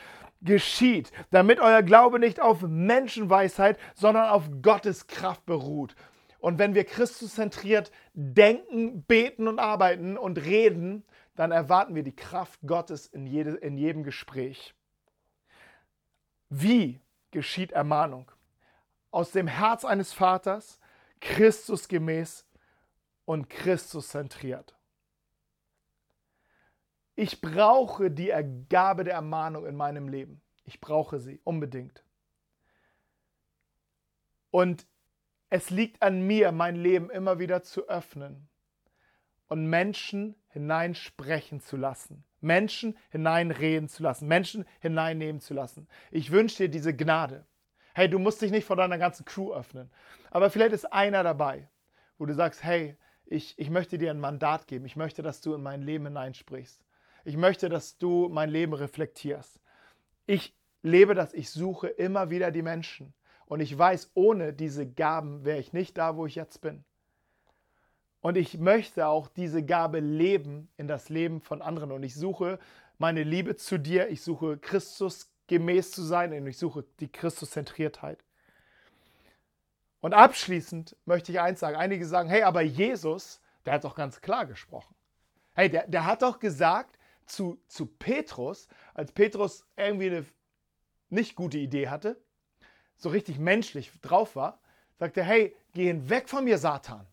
geschieht, 0.43 1.13
damit 1.31 1.61
euer 1.61 1.83
Glaube 1.83 2.19
nicht 2.19 2.41
auf 2.41 2.63
Menschenweisheit, 2.63 3.79
sondern 3.95 4.29
auf 4.29 4.45
Gottes 4.63 5.07
Kraft 5.07 5.47
beruht. 5.47 5.95
Und 6.39 6.59
wenn 6.59 6.75
wir 6.75 6.85
Christus 6.85 7.35
zentriert 7.35 7.91
denken, 8.15 9.03
beten 9.03 9.49
und 9.49 9.59
arbeiten 9.59 10.17
und 10.17 10.39
reden, 10.39 11.05
dann 11.37 11.53
erwarten 11.53 11.95
wir 11.95 12.03
die 12.03 12.17
Kraft 12.17 12.61
Gottes 12.67 13.07
in, 13.07 13.27
jede, 13.27 13.51
in 13.57 13.77
jedem 13.77 14.03
Gespräch. 14.03 14.75
Wie 16.49 17.01
geschieht 17.31 17.73
Ermahnung? 17.73 18.31
Aus 19.11 19.31
dem 19.31 19.47
Herz 19.47 19.85
eines 19.85 20.13
Vaters, 20.13 20.81
Christus 21.21 21.89
gemäß 21.89 22.47
und 23.25 23.49
Christus 23.51 24.09
zentriert. 24.09 24.75
Ich 27.15 27.41
brauche 27.41 28.11
die 28.11 28.31
Ergabe 28.31 29.05
der 29.05 29.15
Ermahnung 29.15 29.67
in 29.67 29.77
meinem 29.77 30.09
Leben. 30.09 30.43
Ich 30.65 30.81
brauche 30.81 31.19
sie 31.19 31.41
unbedingt. 31.45 32.03
Und 34.51 34.87
es 35.49 35.71
liegt 35.71 36.03
an 36.03 36.27
mir, 36.27 36.53
mein 36.53 36.77
Leben 36.77 37.11
immer 37.11 37.39
wieder 37.39 37.63
zu 37.63 37.89
öffnen 37.89 38.49
und 39.49 39.67
Menschen 39.67 40.35
hineinsprechen 40.49 41.61
zu 41.61 41.77
lassen, 41.77 42.25
Menschen 42.41 42.97
hineinreden 43.11 43.89
zu 43.89 44.03
lassen, 44.03 44.27
Menschen 44.29 44.65
hineinnehmen 44.81 45.41
zu 45.41 45.55
lassen. 45.55 45.89
Ich 46.11 46.31
wünsche 46.31 46.65
dir 46.65 46.69
diese 46.69 46.95
Gnade. 46.95 47.47
Hey, 47.95 48.09
du 48.09 48.19
musst 48.19 48.43
dich 48.43 48.51
nicht 48.51 48.67
vor 48.67 48.77
deiner 48.77 48.99
ganzen 48.99 49.25
Crew 49.25 49.53
öffnen, 49.53 49.91
aber 50.31 50.51
vielleicht 50.51 50.73
ist 50.73 50.93
einer 50.93 51.23
dabei, 51.23 51.69
wo 52.19 52.27
du 52.27 52.35
sagst, 52.35 52.63
hey, 52.63 52.97
ich, 53.25 53.59
ich 53.59 53.71
möchte 53.71 53.99
dir 53.99 54.11
ein 54.11 54.21
Mandat 54.21 54.67
geben, 54.67 54.85
ich 54.85 54.97
möchte, 54.97 55.23
dass 55.23 55.41
du 55.41 55.55
in 55.55 55.63
mein 55.63 55.83
Leben 55.83 56.07
hineinsprichst. 56.07 56.85
Ich 57.25 57.37
möchte, 57.37 57.69
dass 57.69 57.99
du 57.99 58.29
mein 58.29 58.51
Leben 58.51 58.73
reflektierst. 58.73 59.61
Ich 60.27 60.57
lebe 60.83 61.15
das, 61.15 61.35
ich 61.35 61.51
suche 61.51 61.89
immer 61.89 62.31
wieder 62.31 62.53
die 62.53 62.63
Menschen. 62.63 63.15
Und 63.47 63.61
ich 63.61 63.77
weiß, 63.77 64.13
ohne 64.15 64.53
diese 64.53 64.89
Gaben 64.89 65.45
wäre 65.45 65.59
ich 65.59 65.73
nicht 65.73 65.99
da, 65.99 66.17
wo 66.17 66.27
ich 66.27 66.37
jetzt 66.37 66.61
bin. 66.61 66.85
Und 68.27 68.37
ich 68.37 68.59
möchte 68.59 69.07
auch 69.07 69.29
diese 69.29 69.65
Gabe 69.65 70.01
leben 70.01 70.69
in 70.77 70.89
das 70.89 71.11
Leben 71.11 71.41
von 71.41 71.63
anderen. 71.63 71.93
Und 71.93 72.03
ich 72.03 72.17
suche 72.17 72.59
meine 72.99 73.23
Liebe 73.23 73.55
zu 73.55 73.79
dir. 73.79 74.09
Ich 74.09 74.21
suche 74.21 74.59
Christus 74.59 75.31
gemäß 75.47 75.93
zu 75.93 76.03
sein 76.03 76.33
und 76.33 76.45
ich 76.49 76.59
suche 76.59 76.85
die 76.99 77.07
Christuszentriertheit. 77.07 78.25
Und 80.01 80.13
abschließend 80.13 80.97
möchte 81.05 81.31
ich 81.31 81.39
eins 81.39 81.61
sagen. 81.61 81.77
Einige 81.77 82.05
sagen, 82.05 82.29
hey, 82.29 82.43
aber 82.43 82.63
Jesus, 82.63 83.41
der 83.65 83.75
hat 83.75 83.85
doch 83.85 83.95
ganz 83.95 84.21
klar 84.21 84.45
gesprochen. 84.45 84.97
Hey, 85.55 85.71
der, 85.71 85.87
der 85.87 86.05
hat 86.05 86.23
doch 86.23 86.41
gesagt 86.41 86.99
zu, 87.27 87.63
zu 87.69 87.87
Petrus, 87.87 88.67
als 88.93 89.13
Petrus 89.13 89.65
irgendwie 89.77 90.11
eine 90.11 90.27
nicht 91.11 91.37
gute 91.37 91.59
Idee 91.59 91.91
hatte, 91.91 92.21
so 92.97 93.09
richtig 93.09 93.39
menschlich 93.39 93.93
drauf 94.01 94.35
war, 94.35 94.61
sagte 94.99 95.21
er, 95.21 95.27
hey, 95.27 95.57
geh 95.75 95.87
hinweg 95.87 96.29
von 96.29 96.43
mir, 96.43 96.59
Satan. 96.59 97.07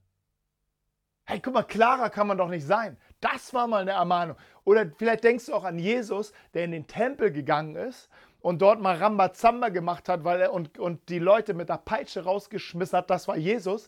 Hey, 1.26 1.40
guck 1.40 1.54
mal, 1.54 1.64
klarer 1.64 2.10
kann 2.10 2.28
man 2.28 2.38
doch 2.38 2.50
nicht 2.50 2.66
sein. 2.66 2.98
Das 3.22 3.54
war 3.54 3.66
mal 3.66 3.82
eine 3.82 3.92
Ermahnung. 3.92 4.36
Oder 4.66 4.92
vielleicht 4.98 5.24
denkst 5.24 5.46
du 5.46 5.54
auch 5.54 5.64
an 5.64 5.80
Jesus, 5.80 6.34
der 6.54 6.66
in 6.66 6.72
den 6.72 6.86
Tempel 6.86 7.32
gegangen 7.32 7.78
ist 7.78 8.10
und 8.42 8.62
dort 8.62 8.82
mal 8.82 8.98
Rambazamba 8.98 9.70
gemacht 9.70 10.10
hat, 10.10 10.26
weil 10.26 10.42
er 10.42 10.52
und, 10.52 10.78
und 10.78 11.08
die 11.08 11.20
Leute 11.20 11.54
mit 11.54 11.70
der 11.70 11.78
Peitsche 11.78 12.26
rausgeschmissen 12.26 12.98
hat. 12.98 13.10
Das 13.10 13.30
war 13.30 13.38
Jesus. 13.38 13.88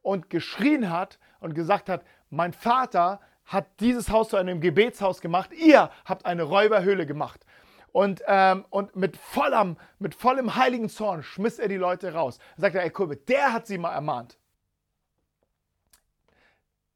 Und 0.00 0.30
geschrien 0.30 0.90
hat 0.90 1.18
und 1.40 1.54
gesagt 1.54 1.90
hat: 1.90 2.02
Mein 2.30 2.54
Vater 2.54 3.20
hat 3.44 3.66
dieses 3.80 4.08
Haus 4.08 4.30
zu 4.30 4.38
einem 4.38 4.62
Gebetshaus 4.62 5.20
gemacht. 5.20 5.50
Ihr 5.52 5.90
habt 6.06 6.24
eine 6.24 6.44
Räuberhöhle 6.44 7.04
gemacht. 7.04 7.44
Und, 7.92 8.22
ähm, 8.26 8.64
und 8.70 8.96
mit, 8.96 9.18
vollem, 9.18 9.76
mit 9.98 10.14
vollem 10.14 10.54
heiligen 10.54 10.88
Zorn 10.88 11.22
schmiss 11.22 11.58
er 11.58 11.68
die 11.68 11.76
Leute 11.76 12.14
raus. 12.14 12.38
Er: 12.58 12.74
Ey, 12.74 12.88
Kurve, 12.88 13.16
der 13.16 13.52
hat 13.52 13.66
sie 13.66 13.76
mal 13.76 13.92
ermahnt 13.92 14.39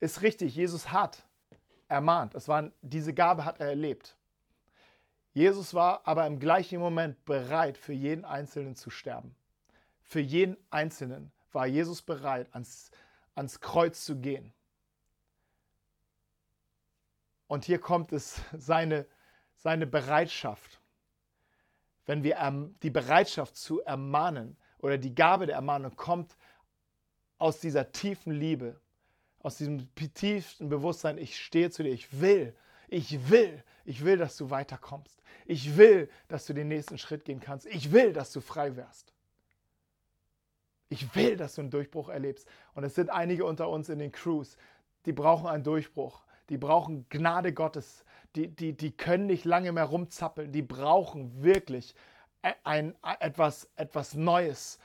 ist 0.05 0.23
richtig, 0.23 0.55
Jesus 0.55 0.93
hat 0.93 1.25
ermahnt. 1.89 2.35
Es 2.35 2.47
war, 2.47 2.71
diese 2.83 3.15
Gabe 3.15 3.45
hat 3.45 3.59
er 3.61 3.69
erlebt. 3.69 4.17
Jesus 5.33 5.75
war 5.75 6.07
aber 6.07 6.27
im 6.27 6.39
gleichen 6.39 6.79
Moment 6.79 7.25
bereit, 7.25 7.79
für 7.79 7.93
jeden 7.93 8.25
Einzelnen 8.25 8.77
zu 8.77 8.91
sterben. 8.91 9.35
Für 10.03 10.21
jeden 10.21 10.57
Einzelnen 10.71 11.33
war 11.53 11.67
Jesus 11.67 12.03
bereit, 12.03 12.49
ans, 12.53 12.91
ans 13.35 13.61
Kreuz 13.61 14.05
zu 14.05 14.17
gehen. 14.17 14.53
Und 17.47 17.65
hier 17.65 17.79
kommt 17.79 18.13
es, 18.13 18.41
seine, 18.53 19.07
seine 19.57 19.87
Bereitschaft. 19.87 20.81
Wenn 22.07 22.23
wir 22.23 22.37
ähm, 22.37 22.77
die 22.83 22.91
Bereitschaft 22.91 23.57
zu 23.57 23.81
ermahnen 23.81 24.57
oder 24.79 24.99
die 24.99 25.15
Gabe 25.15 25.47
der 25.47 25.57
Ermahnung 25.57 25.97
kommt 25.97 26.37
aus 27.39 27.61
dieser 27.61 27.91
tiefen 27.91 28.33
Liebe, 28.33 28.79
aus 29.45 29.59
diesem 29.59 29.95
tiefsten 29.95 30.71
Bewusstsein, 30.71 31.19
ich 31.19 31.39
stehe 31.39 31.71
zu 31.71 31.83
dir, 31.83 31.93
ich 31.93 32.19
will, 32.19 32.57
ich 32.89 33.29
will, 33.29 33.63
ich 33.85 34.03
will, 34.03 34.17
dass 34.17 34.39
du 34.39 34.49
weiterkommst. 34.49 35.23
Ich 35.45 35.77
will, 35.77 36.09
dass 36.29 36.47
du 36.47 36.55
den 36.55 36.69
nächsten 36.69 36.97
Schritt 36.97 37.27
gehen 37.27 37.41
kannst. 37.41 37.67
Ich 37.67 37.93
will, 37.93 38.15
dass 38.15 38.33
du 38.33 38.41
frei 38.41 38.75
wirst. 38.77 39.13
Ich 40.89 41.15
will, 41.15 41.37
dass 41.37 41.57
du 41.57 41.61
einen 41.61 41.71
Durchbruch 41.71 42.09
erlebst. 42.09 42.49
Und 42.73 42.85
es 42.85 42.95
sind 42.95 43.11
einige 43.11 43.45
unter 43.45 43.69
uns 43.69 43.91
in 43.91 43.99
den 43.99 44.13
Crews, 44.13 44.57
die 45.05 45.13
brauchen 45.13 45.47
einen 45.47 45.63
Durchbruch. 45.63 46.25
Die 46.49 46.57
brauchen 46.57 47.07
Gnade 47.11 47.53
Gottes. 47.53 48.07
Die, 48.37 48.49
die, 48.49 48.73
die 48.73 48.93
können 48.93 49.27
nicht 49.27 49.45
lange 49.45 49.73
mehr 49.73 49.85
rumzappeln. 49.85 50.53
Die 50.53 50.63
brauchen 50.63 51.43
wirklich 51.43 51.95
e, 52.43 52.53
ein, 52.65 52.95
etwas, 53.21 53.69
etwas 53.77 54.15
Neues. 54.15 54.79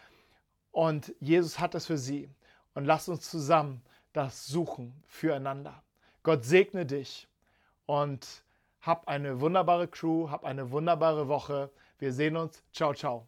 Und 0.72 1.16
Jesus 1.22 1.60
hat 1.60 1.76
das 1.76 1.86
für 1.86 1.98
sie. 1.98 2.30
Und 2.74 2.84
lasst 2.84 3.08
uns 3.08 3.30
zusammen 3.30 3.82
das 4.14 4.48
Suchen 4.48 4.94
füreinander. 5.08 5.84
Gott 6.24 6.46
segne 6.46 6.86
dich 6.86 7.28
und 7.86 8.44
hab 8.82 9.08
eine 9.08 9.42
wunderbare 9.42 9.88
Crew, 9.88 10.30
hab 10.30 10.44
eine 10.44 10.72
wunderbare 10.72 11.28
Woche. 11.28 11.70
Wir 11.98 12.14
sehen 12.14 12.38
uns. 12.38 12.64
Ciao, 12.74 12.94
ciao. 12.94 13.28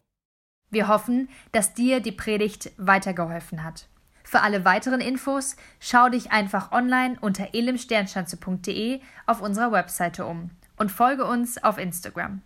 Wir 0.70 0.88
hoffen, 0.88 1.28
dass 1.52 1.74
dir 1.74 2.00
die 2.00 2.12
Predigt 2.12 2.72
weitergeholfen 2.78 3.62
hat. 3.62 3.88
Für 4.24 4.40
alle 4.40 4.64
weiteren 4.64 5.00
Infos 5.00 5.56
schau 5.80 6.08
dich 6.08 6.32
einfach 6.32 6.72
online 6.72 7.18
unter 7.20 7.54
elimsternschanze.de 7.54 9.00
auf 9.26 9.42
unserer 9.42 9.72
Webseite 9.72 10.24
um 10.24 10.50
und 10.76 10.90
folge 10.90 11.26
uns 11.26 11.62
auf 11.62 11.76
Instagram. 11.76 12.40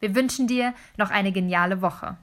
Wir 0.00 0.14
wünschen 0.14 0.46
dir 0.46 0.74
noch 0.98 1.10
eine 1.10 1.32
geniale 1.32 1.80
Woche. 1.80 2.18